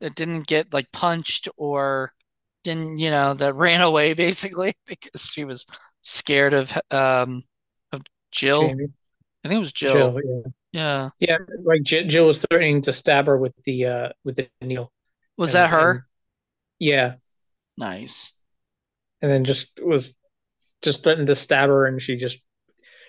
[0.00, 2.12] that didn't get like punched or
[2.62, 5.66] didn't, you know, that ran away basically because she was
[6.02, 7.44] scared of um
[7.92, 8.68] of Jill.
[8.68, 8.88] Jamie,
[9.44, 10.20] I think it was Jill.
[10.20, 10.20] Jill.
[10.72, 11.38] Yeah, Yeah.
[11.38, 11.38] yeah.
[11.64, 14.92] Like J Jill was threatening to stab her with the uh with the needle,
[15.38, 16.06] Was that and and her?
[16.78, 17.14] yeah,
[17.76, 18.32] Nice.
[19.22, 20.16] and then just was
[20.82, 22.38] just threatened to stab her, and she just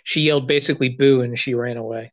[0.03, 2.11] she yelled basically "boo" and she ran away.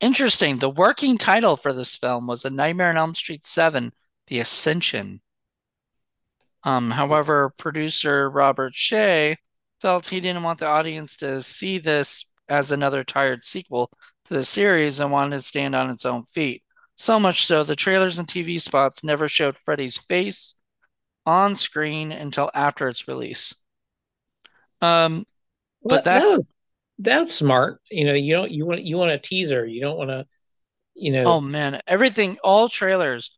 [0.00, 0.58] Interesting.
[0.58, 3.92] The working title for this film was A Nightmare on Elm Street 7,
[4.28, 5.20] The Ascension.
[6.62, 9.36] Um, however, producer Robert Shaye
[9.80, 13.90] felt he didn't want the audience to see this as another tired sequel
[14.26, 16.62] to the series and wanted to stand on its own feet.
[16.96, 20.54] So much so, the trailers and TV spots never showed Freddy's face
[21.26, 23.54] on screen until after its release.
[24.80, 25.26] Um,
[25.88, 26.46] but Well, that, that's, was
[26.98, 27.80] that's smart.
[27.90, 29.66] You know, you don't you want you want a teaser.
[29.66, 30.26] You don't want to.
[30.94, 33.36] You know, oh man, everything, all trailers,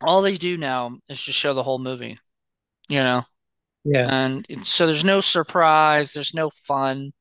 [0.00, 2.18] all they do now is just show the whole movie,
[2.88, 3.24] you know?
[3.84, 7.12] yeah, And so there's no surprise, there's no fun,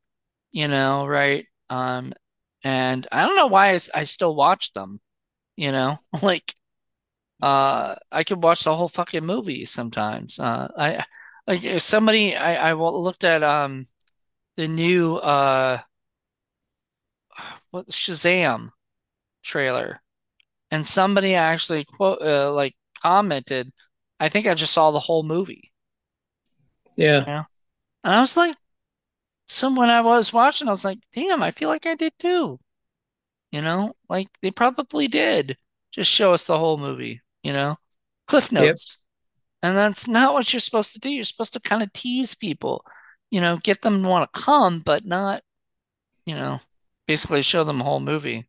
[0.51, 1.45] you know, right?
[1.69, 2.13] Um,
[2.63, 5.01] and I don't know why I still watch them,
[5.57, 6.55] you know, like
[7.41, 10.39] uh, I could watch the whole fucking movie sometimes.
[10.39, 11.05] Uh, I
[11.47, 13.85] like somebody I I looked at um
[14.57, 15.79] the new uh
[17.71, 18.71] what Shazam
[19.43, 20.01] trailer,
[20.71, 23.73] and somebody actually quote uh, like commented,
[24.19, 25.71] I think I just saw the whole movie,
[27.13, 27.25] you yeah.
[27.25, 27.43] know,
[28.03, 28.57] and I was like,
[29.47, 32.59] so when I was watching, I was like, damn, I feel like I did too.
[33.51, 35.57] You know, like they probably did
[35.91, 37.77] just show us the whole movie, you know,
[38.25, 38.61] Cliff Yep.
[38.63, 39.01] Notes.
[39.61, 41.11] And that's not what you're supposed to do.
[41.11, 42.83] You're supposed to kind of tease people,
[43.29, 45.43] you know, get them to want to come, but not,
[46.25, 46.59] you know,
[47.07, 48.47] basically show them the whole movie.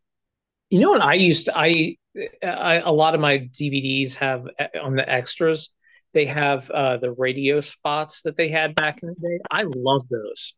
[0.71, 1.97] You know what I used to, I,
[2.43, 5.71] I a lot of my DVDs have uh, on the extras,
[6.15, 9.39] they have uh the radio spots that they had back in the day.
[9.51, 10.55] I love those.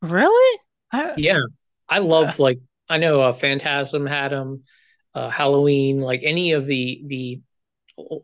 [0.00, 0.60] Really?
[0.92, 1.40] I, Yeah.
[1.88, 4.62] I love like I know uh, Phantasm had them,
[5.14, 7.40] uh Halloween, like any of the the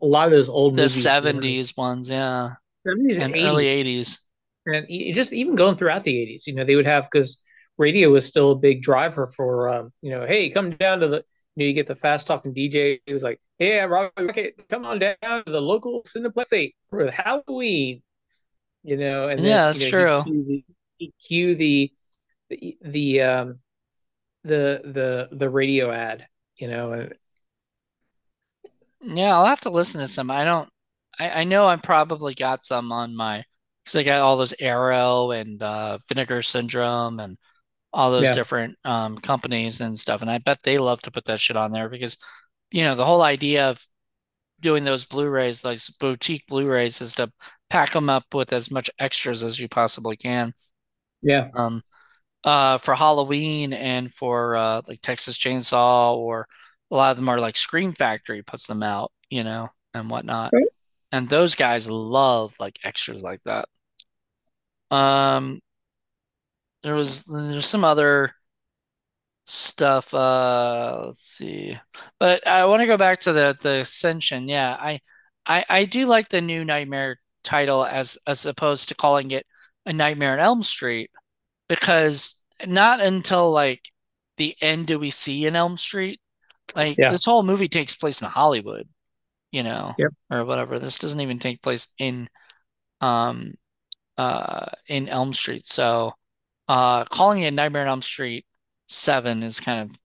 [0.01, 2.55] a lot of those old the movies were 70s ones, yeah,
[2.85, 3.67] 70s and and early 80s.
[3.67, 4.19] 80s.
[4.67, 7.41] And e- just even going throughout the 80s, you know, they would have because
[7.77, 11.17] radio was still a big driver for um, you know, hey, come down to the
[11.55, 13.01] you know, you get the fast talking DJ.
[13.05, 15.15] He was like, "Hey, Robbie, okay, come on down
[15.45, 18.03] to the local Cineplex 8 for Halloween."
[18.83, 20.23] you know, and then Yeah, you that's know he true.
[20.23, 20.65] cue the
[20.97, 21.91] he cue the
[22.49, 23.59] the the um
[24.43, 27.13] the the the radio ad, you know, and
[29.01, 30.31] Yeah, I'll have to listen to some.
[30.31, 30.69] I don't,
[31.19, 33.43] I, I know I probably got some on my,
[33.83, 37.37] because I got all those Arrow and uh, Vinegar Syndrome and
[37.93, 40.21] all those yeah, different um, companies and stuff.
[40.21, 42.17] And I bet they love to put that shit on there because,
[42.71, 43.85] you know, the whole idea of
[44.59, 47.31] doing those Blu-rays, like boutique Blu-rays, is to
[47.69, 50.53] pack them up with as much extras as you possibly can.
[51.21, 51.49] yeah.
[51.53, 51.81] Um,
[52.43, 56.47] uh, for Halloween and for uh, like Texas Chainsaw, or
[56.91, 60.51] a lot of them are like Scream Factory puts them out, you know, and whatnot.
[60.53, 60.67] Right.
[61.11, 63.67] And those guys love like extras like that.
[64.91, 65.61] Um,
[66.83, 68.33] there was there's some other
[69.45, 70.13] stuff.
[70.13, 71.77] Uh, let's see,
[72.19, 74.47] but I want to go back to the the Ascension.
[74.47, 74.99] Yeah, I
[75.45, 79.45] I I do like the new Nightmare title as as opposed to calling it
[79.85, 81.11] a Nightmare on Elm Street
[81.69, 82.35] because
[82.65, 83.81] not until like
[84.37, 86.21] the end do we see in Elm Street?
[86.77, 87.11] Like Yeah.
[87.11, 88.87] this whole movie takes place in Hollywood,
[89.51, 90.11] you know, Yep.
[90.31, 90.79] or whatever.
[90.79, 92.29] This doesn't even take place in
[93.01, 93.55] um
[94.17, 95.65] uh in Elm Street.
[95.65, 96.13] So
[96.69, 98.45] uh calling it Nightmare on Elm Street
[98.87, 99.97] 7 is kind of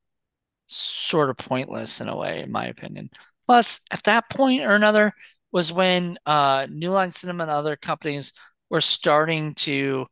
[0.69, 3.11] sort of pointless in a way, in my opinion.
[3.47, 5.13] Plus, at that point or another
[5.53, 8.33] was when uh New Line Cinema and other companies
[8.71, 10.07] were starting to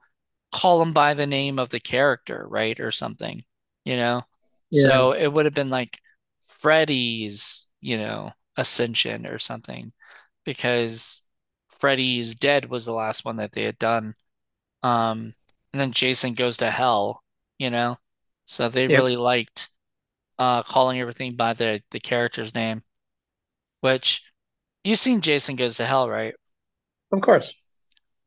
[0.53, 2.79] call them by the name of the character, right?
[2.81, 3.45] Or something,
[3.85, 4.23] you know?
[4.71, 4.89] Yeah.
[4.89, 5.99] So it would have been like
[6.51, 9.93] Freddy's, you know, Ascension or something
[10.45, 11.23] because
[11.69, 14.15] Freddy's Dead was the last one that they had done.
[14.83, 15.35] Um,
[15.73, 17.23] and then Jason Goes to Hell,
[17.59, 17.99] you know?
[18.47, 18.99] So they Yep.
[18.99, 19.71] really liked
[20.39, 22.83] uh calling everything by the the character's name,
[23.81, 24.25] which
[24.85, 26.35] you've seen Jason Goes to Hell, right?
[27.13, 27.55] Of course.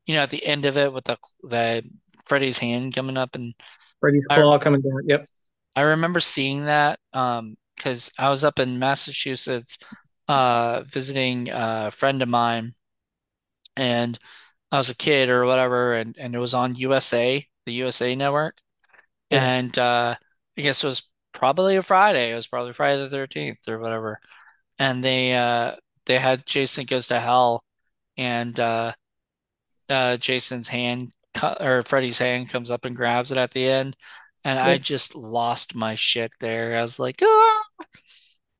[0.05, 1.83] You know, at the end of it with the the
[2.25, 3.53] Freddy's hand coming up and
[3.99, 5.01] Freddy's I claw coming down.
[5.07, 5.27] Yep.
[5.75, 9.77] I remember seeing that um because I was up in Massachusetts
[10.27, 12.75] uh visiting a friend of mine
[13.75, 14.17] and
[14.71, 18.57] I was a kid or whatever and and it was on USA, the USA network.
[19.29, 19.43] Yeah.
[19.43, 20.15] And uh
[20.57, 22.31] I guess it was probably a Friday.
[22.31, 24.19] It was probably Friday the 13th or whatever.
[24.79, 27.63] And they uh they had Jason Goes to Hell
[28.17, 28.93] and uh
[29.89, 31.11] uh Jason's hand
[31.59, 33.95] or Freddy's hand comes up and grabs it at the end.
[34.43, 36.77] And I just lost my shit there.
[36.77, 37.63] I was like, ah!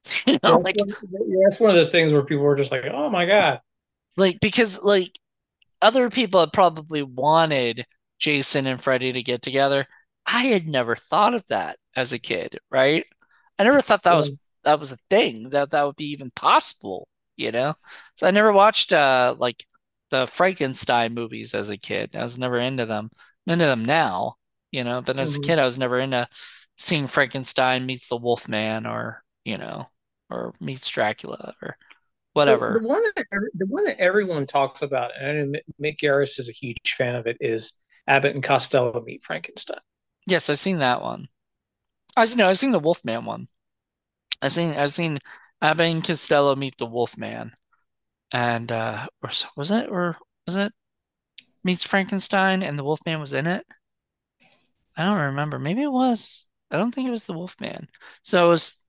[0.28, 0.96] You know, that's like one,
[1.28, 3.62] yeah, that's one of those things where people were just like, "Oh my God."
[4.18, 5.20] like because like
[5.82, 7.86] other people had probably wanted
[8.20, 9.88] Jason and Freddy to get together.
[10.26, 13.06] I had never thought of that as a kid, right?
[13.60, 14.32] I never thought that was
[14.64, 17.08] that was a thing, that that would be even possible,
[17.38, 17.76] you know?
[18.16, 19.66] So I never watched uh like
[20.12, 22.16] the Frankenstein movies as a kid.
[22.16, 23.10] I was never into them.
[23.48, 24.36] I'm into them now,
[24.74, 25.44] you know, but as a Mhm.
[25.48, 26.30] kid I was never into
[26.78, 29.88] seeing Frankenstein meets the Wolfman or, you know,
[30.32, 31.78] or meets Dracula or
[32.46, 32.80] The, the whatever.
[32.80, 36.50] one that every, the one that everyone talks about, and I know Mick Garris is
[36.50, 37.74] a huge fan of it, is
[38.08, 39.80] Abbott and Costello meet Frankenstein.
[40.26, 41.28] Yes, I've seen that one.
[42.18, 43.48] I know I've seen the Wolfman one.
[44.42, 45.20] I've seen I've seen
[45.62, 47.54] Abbott and Costello meet the Wolfman,
[48.32, 50.18] and uh, or was it or
[50.48, 50.74] was it
[51.64, 53.66] meets Frankenstein and the Wolfman was in it?
[54.96, 55.60] I don't remember.
[55.60, 56.48] Maybe it was.
[56.72, 57.88] I don't think it was the Wolfman.
[58.24, 58.84] So it was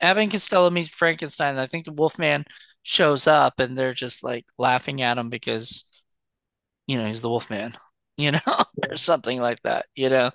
[0.00, 1.58] Abbott and Costello meet Frankenstein.
[1.58, 2.44] I think the Wolfman
[2.82, 5.84] shows up, and they're just like laughing at him because
[6.86, 7.74] you know he's the Wolfman,
[8.16, 8.40] you know,
[8.90, 9.86] or something like that.
[9.94, 10.30] You know,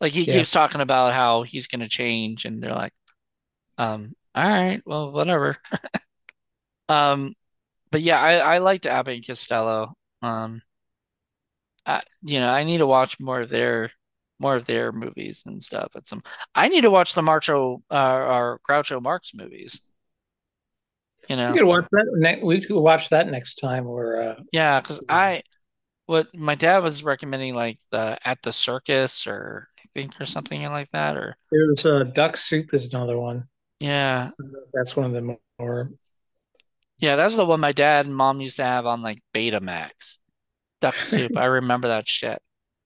[0.00, 0.28] like he Yeah.
[0.28, 2.94] keeps talking about how he's gonna change, and they're like,
[3.78, 5.56] um, all right, well, whatever.
[6.88, 7.34] Um,
[7.90, 9.94] but yeah, I I liked Abbott and Costello.
[10.22, 10.62] Um,
[11.86, 13.90] I, you know, I need to watch more of their
[14.42, 15.90] more of their movies and stuff.
[15.94, 16.22] But some,
[16.54, 19.80] I need to watch the Marcho uh, or Groucho Marx movies.
[21.28, 22.42] You We know, could watch that next.
[22.42, 23.86] We could watch that next time.
[23.86, 25.42] Or uh, yeah, because I
[26.06, 30.62] what my dad was recommending like the At the Circus or I think or something
[30.64, 33.48] like that or there's uh, Duck Soup is another one.
[33.80, 34.30] yeah,
[34.72, 35.90] That's one of the more.
[36.98, 40.18] yeah, that's the one my dad and mom used to have on like Betamax.
[40.80, 41.36] Duck Soup.
[41.36, 42.40] I remember that shit.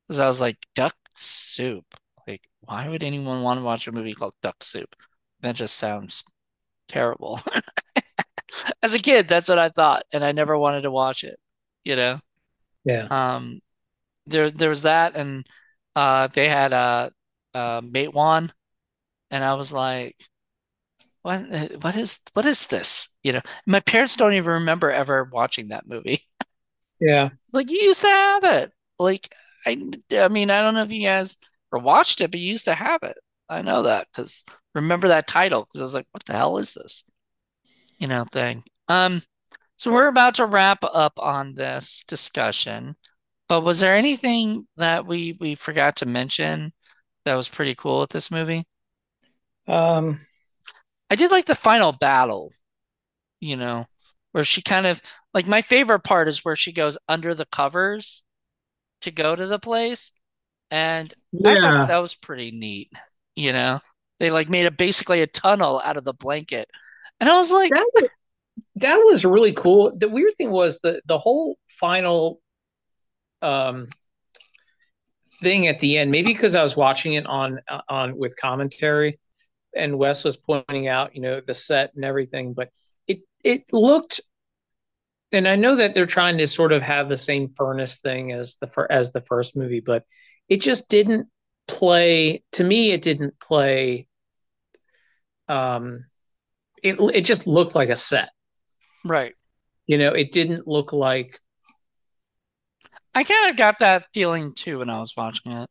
[0.09, 1.85] Because I was like, Duck Soup.
[2.27, 4.95] Like, why would anyone want to watch a movie called Duck Soup?
[5.43, 6.25] That just sounds
[6.89, 7.41] terrible.
[8.83, 11.39] As a kid, that's what I thought, and I never wanted to watch it,
[11.85, 12.21] you know?
[12.85, 13.09] Yeah.
[13.11, 13.61] Um,
[14.27, 15.47] there there was that and
[15.97, 17.11] uh they had uh
[17.55, 18.51] uh Matewan
[19.31, 20.17] and I was like,
[21.23, 21.41] what
[21.83, 23.09] what is what is this?
[23.23, 26.23] You know, my parents don't even remember ever watching that movie.
[27.01, 27.31] Yeah.
[27.53, 28.73] Like you used to have it.
[28.99, 29.33] Like
[29.67, 31.37] I I mean, I don't know if you guys
[31.73, 33.17] ever watched it, but you used to have it.
[33.49, 34.45] I know that because
[34.75, 37.05] remember that title because I was like, what the hell is this?
[37.99, 38.65] You know, thing.
[38.89, 39.23] Um,
[39.77, 42.97] so we're about to wrap up on this discussion,
[43.49, 46.73] but was there anything that we we forgot to mention
[47.25, 48.67] that was pretty cool with this movie?
[49.67, 50.21] Um.
[51.11, 52.53] I did like the final battle,
[53.41, 53.87] you know,
[54.33, 55.03] where she kind of
[55.35, 58.25] like my favorite part is where she goes under the covers
[59.03, 60.13] to go to the place.
[60.71, 61.13] And
[61.45, 62.91] I thought that was pretty neat,
[63.35, 63.81] you know.
[64.19, 66.69] They like made a basically a tunnel out of the blanket.
[67.21, 68.09] And I was like, That was,
[68.77, 69.93] that was really cool.
[69.97, 72.41] The weird thing was the the whole final
[73.43, 73.87] um
[75.41, 76.11] thing at the end.
[76.11, 79.19] Maybe because I was watching it on on with commentary,
[79.75, 82.71] and Wes was pointing out, you know, the set and everything, but
[83.07, 84.21] it it looked.
[85.37, 88.57] And I know that they're trying to sort of have the same furnace thing as
[88.57, 90.05] the fir- as the first movie, but
[90.49, 91.29] it just didn't
[91.69, 94.07] play to me it didn't play
[95.49, 96.05] um
[96.81, 98.31] it it just looked like a set.
[99.05, 99.35] Right.
[99.87, 101.39] You know, it didn't look like
[103.15, 105.69] I kind of got that feeling too when I was watching it.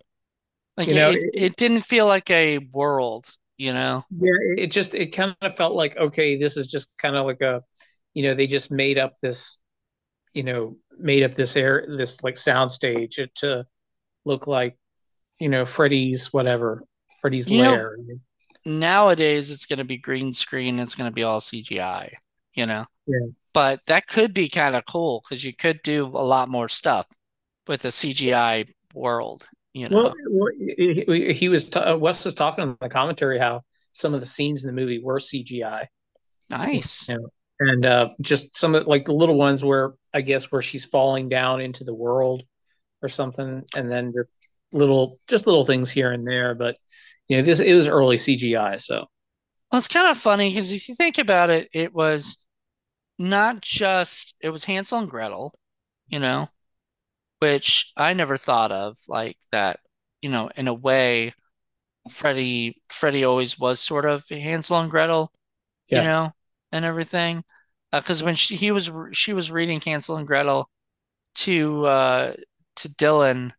[0.78, 3.26] Like you know, it, it, it didn't feel like a world,
[3.58, 4.06] you know?
[4.12, 7.42] yeah, it just it kind of felt like okay, this is just kind of like
[7.42, 7.64] a
[8.16, 9.60] you know, they just made up this,
[10.34, 13.66] you know, made up this air this like sound stage to
[14.24, 14.76] look like,
[15.40, 16.82] you know, Freddy's whatever,
[17.22, 17.98] Freddy's You know, lair.
[18.66, 22.14] nowadays it's going to be green screen, it's going to be all CGI,
[22.56, 22.86] you know?
[23.06, 23.28] Yeah.
[23.54, 27.06] But that could be kind of cool because you could do a lot more stuff
[27.68, 30.14] with a CGI world, you know?
[30.30, 33.62] well he, was t- uh, Wes was talking in the commentary how
[33.92, 35.88] some of the scenes in the movie were CGI.
[36.50, 37.10] You Nice.
[37.10, 40.86] know, and uh, just some of like the little ones where I guess where she's
[40.86, 42.44] falling down into the world
[43.02, 44.26] or something, and then the
[44.72, 46.56] little just little things here and there.
[46.56, 46.78] But
[47.28, 49.06] you know, this it was early CGI, so
[49.72, 52.38] Well, it's kind of funny because if you think about it, it was
[53.18, 55.54] not just, it was Hansel and Gretel,
[56.08, 56.50] you know?
[57.40, 59.80] which I never thought of like that,
[60.22, 61.34] you know, in a way,
[62.12, 65.32] Freddy Freddy always was sort of Hansel and Gretel,
[65.90, 66.32] you know,
[66.76, 67.44] and everything.
[67.92, 70.70] Because when she he was she was reading Hansel and Gretel
[71.36, 72.34] to uh
[72.78, 73.52] to Dylan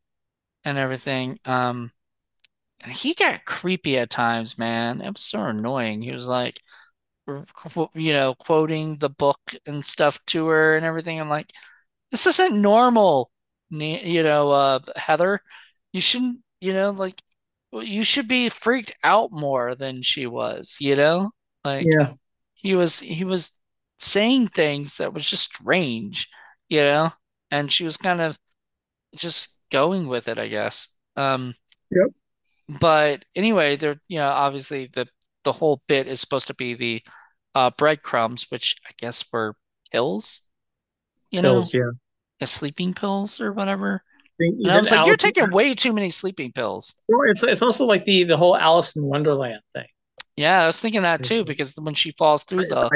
[0.64, 1.90] and everything, um,
[2.82, 5.00] and he got creepy at times, man.
[5.00, 6.02] It was so annoying.
[6.02, 6.60] He was like,
[7.26, 11.20] you know, quoting the book and stuff to her and everything.
[11.20, 11.50] I'm like,
[12.10, 13.30] this isn't normal,
[13.70, 15.40] you know, uh, Heather.
[15.92, 17.20] You shouldn't, you know, like
[17.72, 21.30] you should be freaked out more than she was, you know?
[21.64, 22.12] Like yeah,
[22.66, 23.52] he was he was
[23.98, 26.28] saying things that was just strange,
[26.68, 27.12] you know?
[27.50, 28.36] And she was kind of
[29.14, 30.88] just going with it, I guess.
[31.14, 31.54] Um,
[31.90, 32.08] yep,
[32.80, 35.06] but anyway, there, you know, obviously the
[35.44, 37.02] the whole bit is supposed to be the
[37.54, 39.54] uh breadcrumbs, which I guess were
[39.92, 40.48] pills,
[41.30, 41.54] you know?
[41.54, 41.90] pills, yeah.
[42.40, 44.02] uh, sleeping pills or whatever.
[44.38, 46.94] And I was like, you're taking way too many sleeping pills.
[47.08, 49.86] well, it's it's also like the the whole Alice in Wonderland thing.
[50.36, 52.90] Yeah, I was thinking that too, because when she falls through the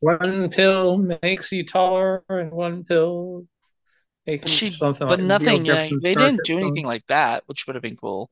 [0.00, 3.46] one pill makes you taller, and one pill
[4.26, 7.66] makes you she, something but like nothing, yeah, they didn't do anything like that, which
[7.66, 8.30] would have been cool,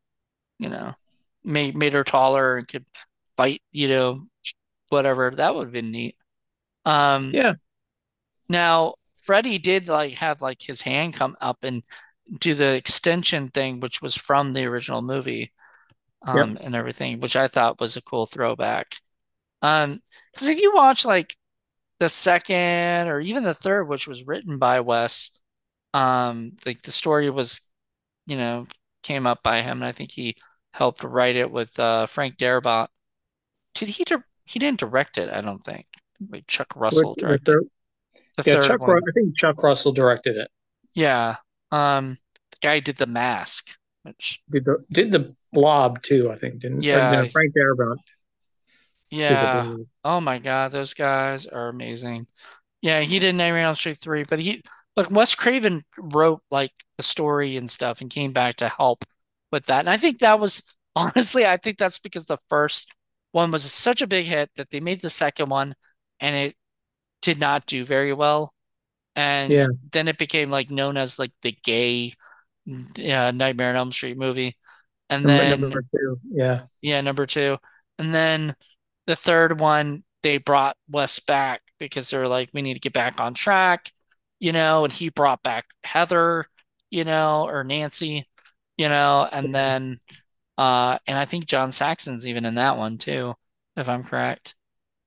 [0.59, 0.95] you know.
[1.45, 2.87] Made made her taller and could
[3.37, 4.27] fight, you know,
[4.89, 5.31] whatever.
[5.31, 6.17] That would have been neat.
[6.85, 7.55] Um, Yeah,
[8.49, 11.83] now Freddy did like have like his hand come up and
[12.41, 15.53] do the extension thing, which was from the original movie,
[16.27, 18.97] yep, um, and everything, which I thought was a cool throwback.
[19.63, 20.01] Um,
[20.33, 21.37] because if you watch like
[22.01, 25.39] the second or even the third, which was written by Wes,
[25.93, 27.61] um, like the story was,
[28.27, 28.67] you know,
[29.03, 30.37] came up by him, and I think he
[30.73, 32.89] helped write it with uh Frank Darabont.
[33.75, 35.87] Did he di he didn't direct it, I don't think.
[36.31, 37.61] Like Chuck Russell directed
[38.37, 38.81] the yeah, third Chuck.
[38.81, 38.97] One.
[38.97, 40.51] I think Chuck Russell directed it.
[40.95, 41.37] Yeah.
[41.71, 42.19] Um,
[42.51, 46.31] the guy did The Mask, which Did the did the Blob too?
[46.31, 47.99] I think didn't yeah, Frank Darabont
[49.11, 49.75] yeah.
[50.05, 52.27] Oh my God, those guys are amazing.
[52.83, 54.63] Yeah, he did Nightmare on Street 3, but he
[54.97, 59.05] like Wes Craven wrote like the story and stuff and came back to help
[59.53, 59.81] with that.
[59.81, 60.63] And I think that was
[60.97, 62.93] honestly, I think that's because the first
[63.33, 65.75] one was such a big hit that they made the second one
[66.21, 66.57] and it
[67.23, 68.55] did not do very well.
[69.17, 72.15] And Yeah, then it became like known as like the gay
[72.69, 74.57] uh, Nightmare on Elm Street movie.
[75.11, 76.19] And number then number two.
[76.31, 77.59] Yeah, yeah, number two.
[77.99, 78.57] And then
[79.07, 83.21] the third one, they brought Wes back because they're like, we need to get back
[83.21, 83.93] on track,
[84.41, 86.47] you know, and he brought back Heather,
[86.91, 88.29] you know, or Nancy,
[88.77, 90.01] you know, and then
[90.57, 93.35] uh and I think John Saxon's even in that one too,
[93.77, 94.55] if I'm correct.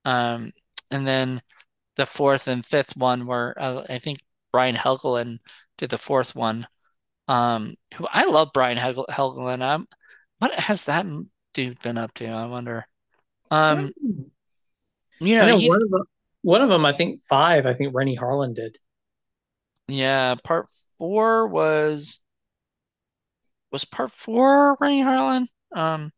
[0.06, 0.52] Um
[0.92, 1.42] and then
[1.96, 4.20] the fourth and fifth one were uh, I think
[4.52, 5.40] Brian Helgeland
[5.78, 6.68] did the fourth one.
[7.28, 9.62] Um who I love Brian Hel Helgeland.
[9.62, 9.88] Um
[10.40, 11.06] what has that
[11.54, 12.28] dude been up to?
[12.28, 12.86] I wonder.
[13.50, 13.92] Um,
[15.20, 16.04] you know, know he, one of them.
[16.44, 17.66] One of them, I think five.
[17.66, 18.78] I think Renny Harlin did.
[19.88, 20.68] yeah, part
[20.98, 22.20] four was
[23.72, 25.48] was part four Renny Harlin?
[25.76, 26.12] Um,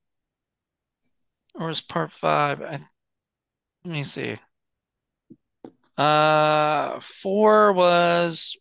[1.56, 2.62] or was part five?
[2.62, 2.80] I,
[3.86, 4.38] let me see.
[5.98, 8.56] Uh, four was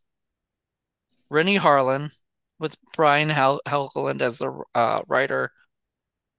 [1.30, 2.10] Rennie Harlan
[2.58, 5.52] with Brian Hel Helgeland as the uh, writer.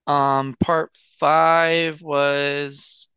[0.07, 3.09] Um, part five was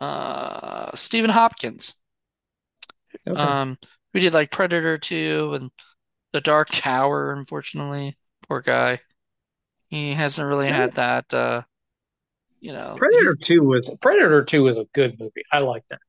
[0.00, 1.94] uh Stephen Hopkins.
[3.26, 3.38] Okay.
[3.38, 3.78] Um,
[4.12, 5.70] who did like Predator 2 and
[6.32, 8.16] The Dark Tower, unfortunately.
[8.48, 9.00] Poor guy.
[9.88, 11.32] He hasn't really had that.
[11.32, 11.62] Uh,
[12.60, 13.34] you know, Predator.
[13.34, 15.42] Two was Predator Two was a good movie.
[15.52, 16.00] I like that.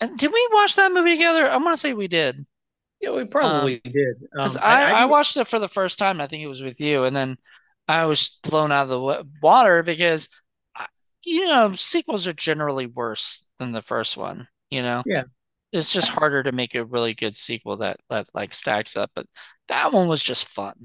[0.00, 1.48] And did we watch that movie together?
[1.48, 2.46] I want to say we did.
[3.04, 4.16] Yeah, we Um, probably did.
[4.32, 6.20] because Um, I, I I watched it for the first time.
[6.20, 7.38] I think it was with you, and then
[7.88, 10.28] I was blown out of the water because,
[11.24, 14.48] you know, sequels are generally worse than the first one.
[14.70, 15.24] You know, Yeah,
[15.72, 19.10] it's just harder to make a really good sequel that that like stacks up.
[19.14, 19.26] But
[19.68, 20.76] that one was just fun.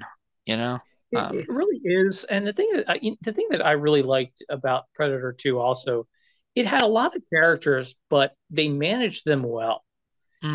[0.45, 0.79] You know.
[1.11, 1.45] it, it Um.
[1.49, 2.23] really is.
[2.25, 6.07] And the thing that I, the thing that I really liked about Predator Two also,
[6.55, 9.83] it had a lot of characters, but they managed them well.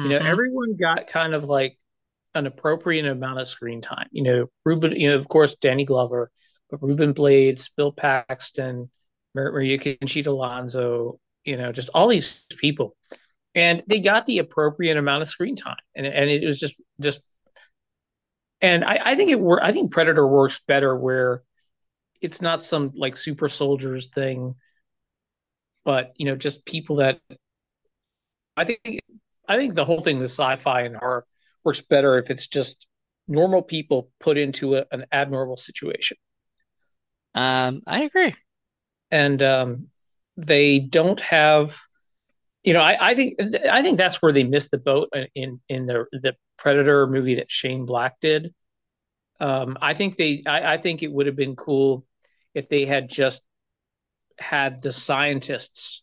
[0.02, 1.78] You know, hmm everyone got kind of like
[2.34, 4.08] an appropriate amount of screen time.
[4.12, 6.30] You know, Ruben, you know, of course, Danny Glover,
[6.70, 8.90] but Ruben Blades, Bill Paxton,
[9.34, 12.96] Maria Conchita Alonso, you know, just all these people.
[13.54, 15.76] And they got the appropriate amount of screen time.
[15.94, 17.22] And and it was just just
[18.60, 21.42] and I, I think it work I think Predator works better where
[22.20, 24.56] it's not some like super soldiers thing,
[25.84, 27.20] but you know, just people that
[28.56, 29.00] I think
[29.48, 31.26] I think the whole thing, the sci-fi and horror,
[31.64, 32.86] works better if it's just
[33.28, 36.16] normal people put into a, an abnormal situation,
[37.34, 37.82] Um.
[37.86, 38.34] I agree.
[39.10, 39.88] and um,
[40.36, 41.78] they don't have.
[42.64, 43.38] You know, I, I think
[43.70, 47.50] I think that's where they missed the boat in in the the Predator movie that
[47.50, 48.54] Shane Black did.
[49.40, 52.06] Um, I think they I, I think it would have been cool
[52.54, 53.42] if they had just
[54.38, 56.02] had the scientists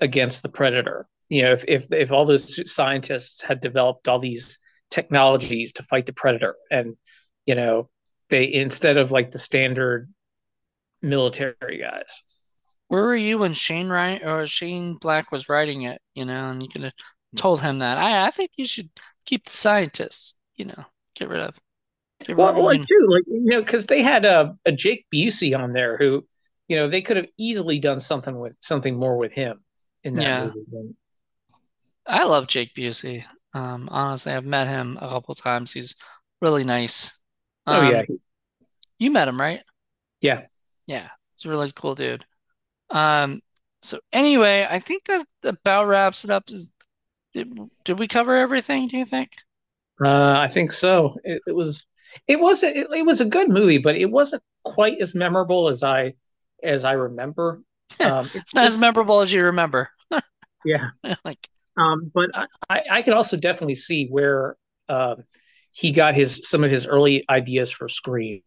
[0.00, 1.06] against the predator.
[1.34, 4.60] You know, if if if all those scientists had developed all these
[4.90, 6.96] technologies to fight the predator, and
[7.44, 7.90] you know,
[8.30, 10.12] they instead of like the standard
[11.02, 12.22] military guys.
[12.86, 16.00] Where were you when Shane Ryan or Shane Black was writing it?
[16.14, 16.92] You know, and you could have
[17.34, 17.98] told him that.
[17.98, 18.90] I I think you should
[19.26, 20.36] keep the scientists.
[20.54, 20.84] You know,
[21.16, 21.54] get rid of
[22.24, 22.36] get.
[22.36, 25.96] Well, know, too, like you know, because they had a, a Jake Busey on there
[25.96, 26.24] who,
[26.68, 29.64] you know, they could have easily done something with something more with him
[30.02, 30.44] in that yeah.
[30.44, 30.64] movie.
[30.70, 30.96] Than,
[32.06, 33.24] I love Jake Busey.
[33.52, 35.72] Um, honestly, I've met him a couple times.
[35.72, 35.96] He's
[36.40, 37.12] really nice.
[37.66, 38.20] oh yeah, Um,
[38.98, 39.62] you met him, right?
[40.20, 40.46] yeah.
[40.86, 42.24] Yeah, he's a really cool dude.
[42.90, 43.42] Um,
[43.82, 46.50] so anyway, I think that about wraps it up.
[46.50, 46.70] Is
[47.34, 49.32] did, did we cover everything, do you think?
[50.02, 51.16] Uh, I think so.
[51.24, 51.84] It, it was,
[52.26, 55.68] it was, a, it, it was a good movie, but it wasn't quite as memorable
[55.68, 56.14] as I
[56.62, 57.62] as I remember.
[58.02, 59.88] Um, it, It's not as memorable as you remember.
[60.64, 60.90] yeah.
[61.24, 64.56] Like, Um, but I, I I could also definitely see where
[64.88, 65.24] um,
[65.72, 68.42] he got his some of his early ideas for Scream.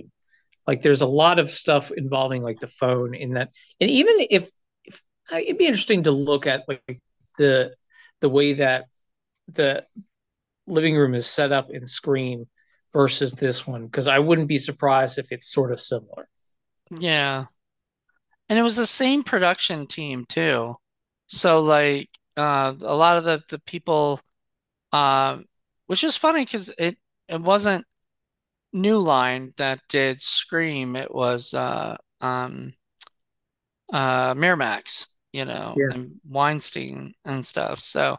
[0.65, 3.49] Like, there's a lot of stuff involving like the phone in that,
[3.79, 4.49] and even if,
[4.83, 5.01] if
[5.31, 6.81] it'd be interesting to look at like
[7.37, 7.73] the
[8.21, 8.85] the way that
[9.47, 9.85] the
[10.65, 12.45] living room is set up in Scream
[12.93, 16.27] versus this one, because I wouldn't be surprised if it's sort of similar.
[16.99, 17.45] yeah.
[18.49, 20.75] And it was the same production team too.
[21.27, 24.19] So like uh a lot of the the people
[24.93, 25.45] um
[25.87, 26.97] which is funny because it
[27.29, 27.85] it wasn't
[28.73, 30.95] New Line that did Scream.
[30.95, 32.73] It was uh um
[33.93, 35.87] uh Miramax, you know, Yeah.
[35.89, 37.79] and Weinstein and stuff.
[37.79, 38.17] So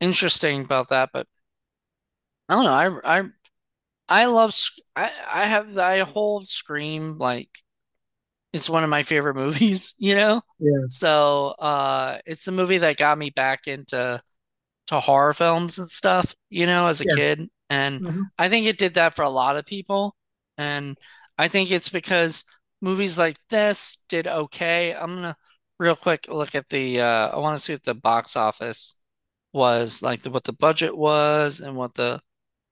[0.00, 1.28] interesting about that, but
[2.48, 3.00] I don't know.
[3.04, 3.24] I I
[4.08, 4.54] I love
[4.96, 7.50] I I have I hold Scream like
[8.54, 10.42] it's one of my favorite movies, you know?
[10.58, 10.86] Yeah.
[10.86, 14.22] So, uh, it's a movie that got me back into
[14.88, 17.16] to horror films and stuff, you know, as a Yeah.
[17.16, 17.48] kid.
[17.70, 18.30] And Mhm.
[18.38, 20.16] I think it did that for a lot of people.
[20.58, 20.98] And
[21.38, 22.44] I think it's because
[22.80, 24.94] movies like this did okay.
[24.94, 25.36] I'm gonna
[25.78, 28.96] real quick look at the uh I want to see what the box office
[29.52, 32.20] was, like the, what the budget was and what the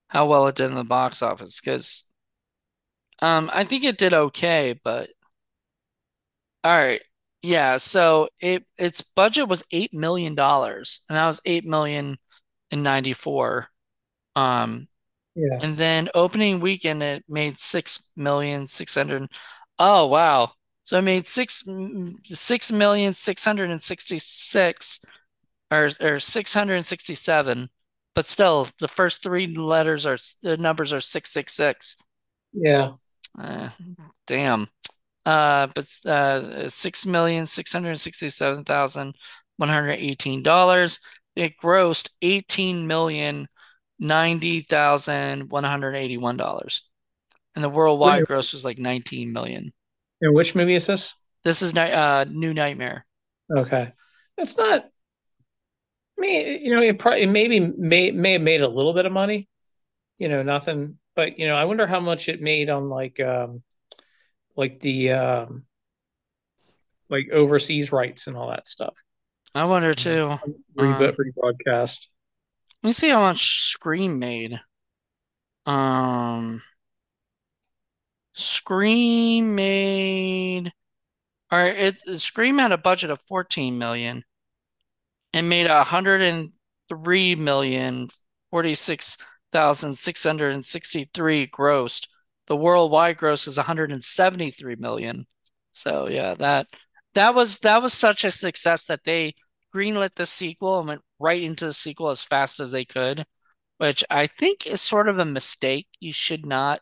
[0.09, 1.61] how well it did in the box office.
[1.61, 2.07] Because
[3.21, 5.11] um I think it did okay, but
[6.65, 7.03] All right.
[7.43, 12.19] Yeah, so it its budget was eight million dollars, and that was eight million
[12.71, 13.69] in 94.
[14.37, 14.89] Um,
[15.35, 15.59] Yeah.
[15.61, 19.29] and then opening weekend it made six million six hundred.
[19.79, 20.53] Oh wow.
[20.85, 21.65] So it made six
[22.27, 25.01] six million six hundred and sixty six
[25.71, 27.71] or or 667,
[28.15, 31.97] but still the first three letters are the numbers are 666.
[32.53, 32.93] Yeah.
[33.39, 33.71] Uh,
[34.27, 34.69] damn.
[35.25, 39.15] Uh, but uh, six million six hundred sixty-seven thousand
[39.57, 40.99] one hundred eighteen dollars.
[41.37, 43.49] It grossed eighteen million
[43.99, 46.89] ninety thousand one hundred eighty-one dollars,
[47.55, 49.73] and the worldwide Wait, gross was like nineteen million.
[50.21, 51.15] and which movie is this?
[51.45, 53.07] This is uh New Nightmare.
[53.55, 53.93] Okay.
[54.39, 54.85] It's not.
[56.19, 59.13] I mean, you know, it probably maybe may may have made a little bit of
[59.13, 59.49] money.
[60.19, 60.99] You know, nothing.
[61.15, 63.63] But you know, I wonder how much it made on like um
[64.57, 65.65] like the um,
[67.09, 68.95] like overseas rights and all that stuff.
[69.55, 70.37] I wonder too.
[70.79, 72.09] Reboot Um, rebroadcast.
[72.83, 74.61] let me see how much Scream made.
[75.67, 76.63] Um,
[78.35, 80.73] Scream made.
[81.51, 81.77] All right,
[82.07, 84.25] it Scream had a budget of 14 million
[85.33, 86.53] and made a hundred and
[86.89, 88.09] three million
[88.51, 89.17] forty six
[89.53, 92.09] thousand six hundred and sixty three grossed.
[92.49, 95.27] The worldwide gross is 173 million.
[95.73, 96.69] So yeah, that
[97.15, 99.35] that was that was such a success that they
[99.75, 103.25] greenlit the sequel and went right into the sequel as fast as they could,
[103.79, 105.89] which I think is sort of a mistake.
[106.01, 106.81] You should not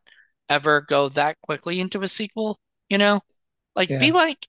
[0.48, 2.58] ever go that quickly into a sequel,
[2.88, 3.20] you know?
[3.76, 4.46] Like be like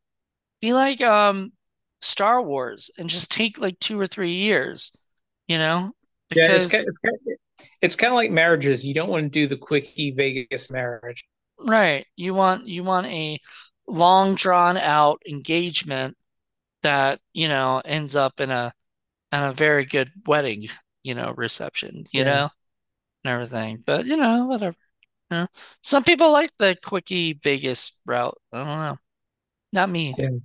[0.61, 1.53] be like um
[2.01, 4.95] Star Wars and just take like two or three years,
[5.47, 5.93] you know?
[6.33, 6.47] yeah.
[6.51, 7.37] It's kind Because it's kind
[7.81, 8.85] it's kind of like marriages.
[8.85, 11.25] You don't want to do the quickie Vegas marriage.
[11.59, 13.39] right, you want you want a
[13.87, 16.17] long drawn out engagement
[16.83, 18.73] that, you know, ends up in a
[19.33, 20.67] in a very good wedding,
[21.03, 22.49] you know, reception, you Yeah, know,
[23.25, 23.83] and everything.
[23.85, 24.75] But you know, whatever.
[25.31, 25.47] You know?
[25.83, 28.39] Some people like the quickie Vegas route.
[28.53, 28.97] I don't know.
[29.73, 30.17] Not me.
[30.17, 30.41] yeah.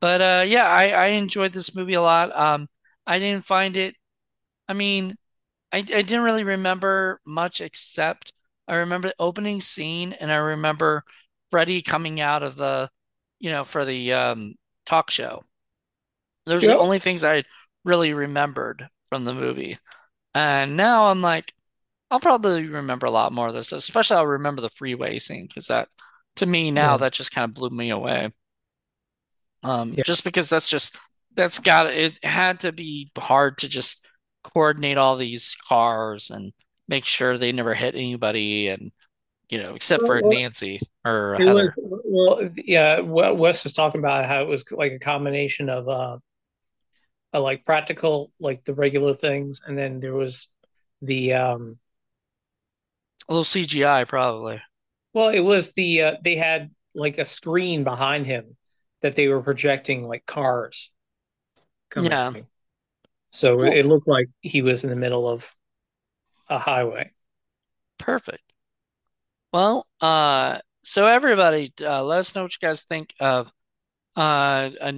[0.00, 2.34] But uh yeah, I I enjoyed this movie a lot.
[2.36, 2.68] Um
[3.06, 3.96] I didn't find it
[4.68, 5.16] I mean
[5.74, 8.32] I, I didn't really remember much except
[8.68, 11.04] I remember the opening scene and I remember
[11.50, 12.90] Freddy coming out of the,
[13.40, 14.54] you know, for the um,
[14.86, 15.44] talk show.
[16.46, 17.44] Those are the only things I
[17.84, 19.78] really remembered from the movie.
[20.34, 21.52] And now I'm like,
[22.10, 25.68] I'll probably remember a lot more of this, especially I'll remember the freeway scene because
[25.68, 25.88] that,
[26.36, 28.32] to me now, Yeah, that just kind of blew me away.
[29.62, 30.96] Um, yeah, just because that's just
[31.34, 34.06] that's got it had to be hard to just
[34.44, 36.52] coordinate all these cars and
[36.86, 38.92] make sure they never hit anybody and
[39.48, 41.74] you know except for well, Nancy or it was Heather.
[41.76, 43.00] well, yeah.
[43.00, 46.18] Wes was talking about how it was like a combination of uh,
[47.32, 50.48] uh like practical, like the regular things, and then there was
[51.02, 51.78] the um.
[53.28, 54.60] A little CGI probably.
[55.14, 58.56] Well, it was the uh, they had like a screen behind him
[59.02, 60.90] that they were projecting like cars.
[61.96, 62.32] Yeah.
[63.34, 63.72] So Cool.
[63.72, 65.52] it looked like he was in the middle of
[66.48, 67.10] a highway.
[67.98, 68.42] Perfect.
[69.52, 73.52] Well, uh so everybody uh let us know what you guys think of
[74.16, 74.92] uh a,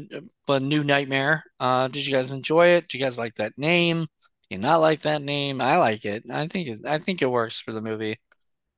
[0.49, 1.45] a new Nightmare.
[1.61, 2.89] Uh did you guys enjoy it?
[2.89, 4.03] Do you guys like that name?
[4.03, 4.09] Do
[4.51, 5.61] you not like that name?
[5.61, 6.25] I like it.
[6.31, 8.19] I think it I think it works for the movie.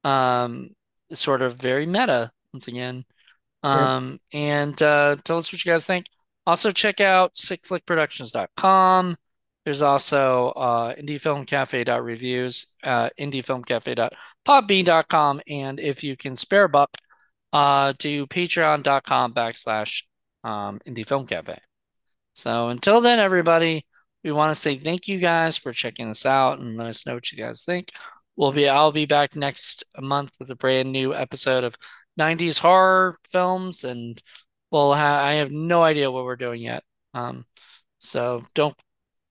[0.04, 0.70] Um,
[1.12, 3.04] sort of very meta once again.
[3.62, 6.06] Um, and uh, tell us what you guys think.
[6.46, 9.16] Also, check out sickflickproductions.com.
[9.68, 16.96] There's also uh, indiefilmcafe.reviews, uh, indiefilmcafe.podbean.com, and if you can spare a buck,
[17.52, 20.04] uh, do patreon.com backslash
[20.42, 21.58] um, indiefilmcafe.
[22.32, 23.84] So until then, everybody,
[24.24, 27.12] we want to say thank you guys for checking us out and let us know
[27.12, 27.90] what you guys think.
[28.36, 31.76] We'll be I'll be back next month with a brand new episode of
[32.18, 34.18] 90s horror films and
[34.70, 36.84] we'll ha I have no idea what we're doing yet.
[37.12, 37.44] Um,
[37.98, 38.74] so don't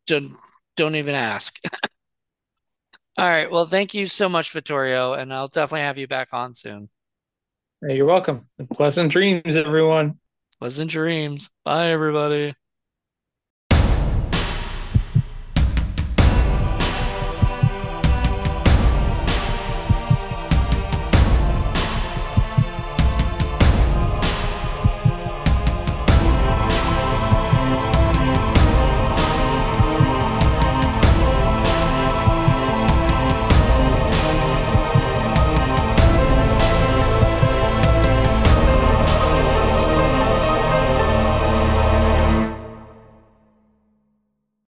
[0.07, 0.35] don't
[0.75, 1.59] don't even ask.
[3.17, 6.53] All right, well, thank you so much, Vittorio, and I'll definitely have you back on
[6.53, 6.89] soon.
[7.85, 8.47] Hey, You're welcome.
[8.73, 10.19] Pleasant dreams, everyone.
[10.59, 11.49] Pleasant dreams.
[11.63, 12.53] Bye, everybody.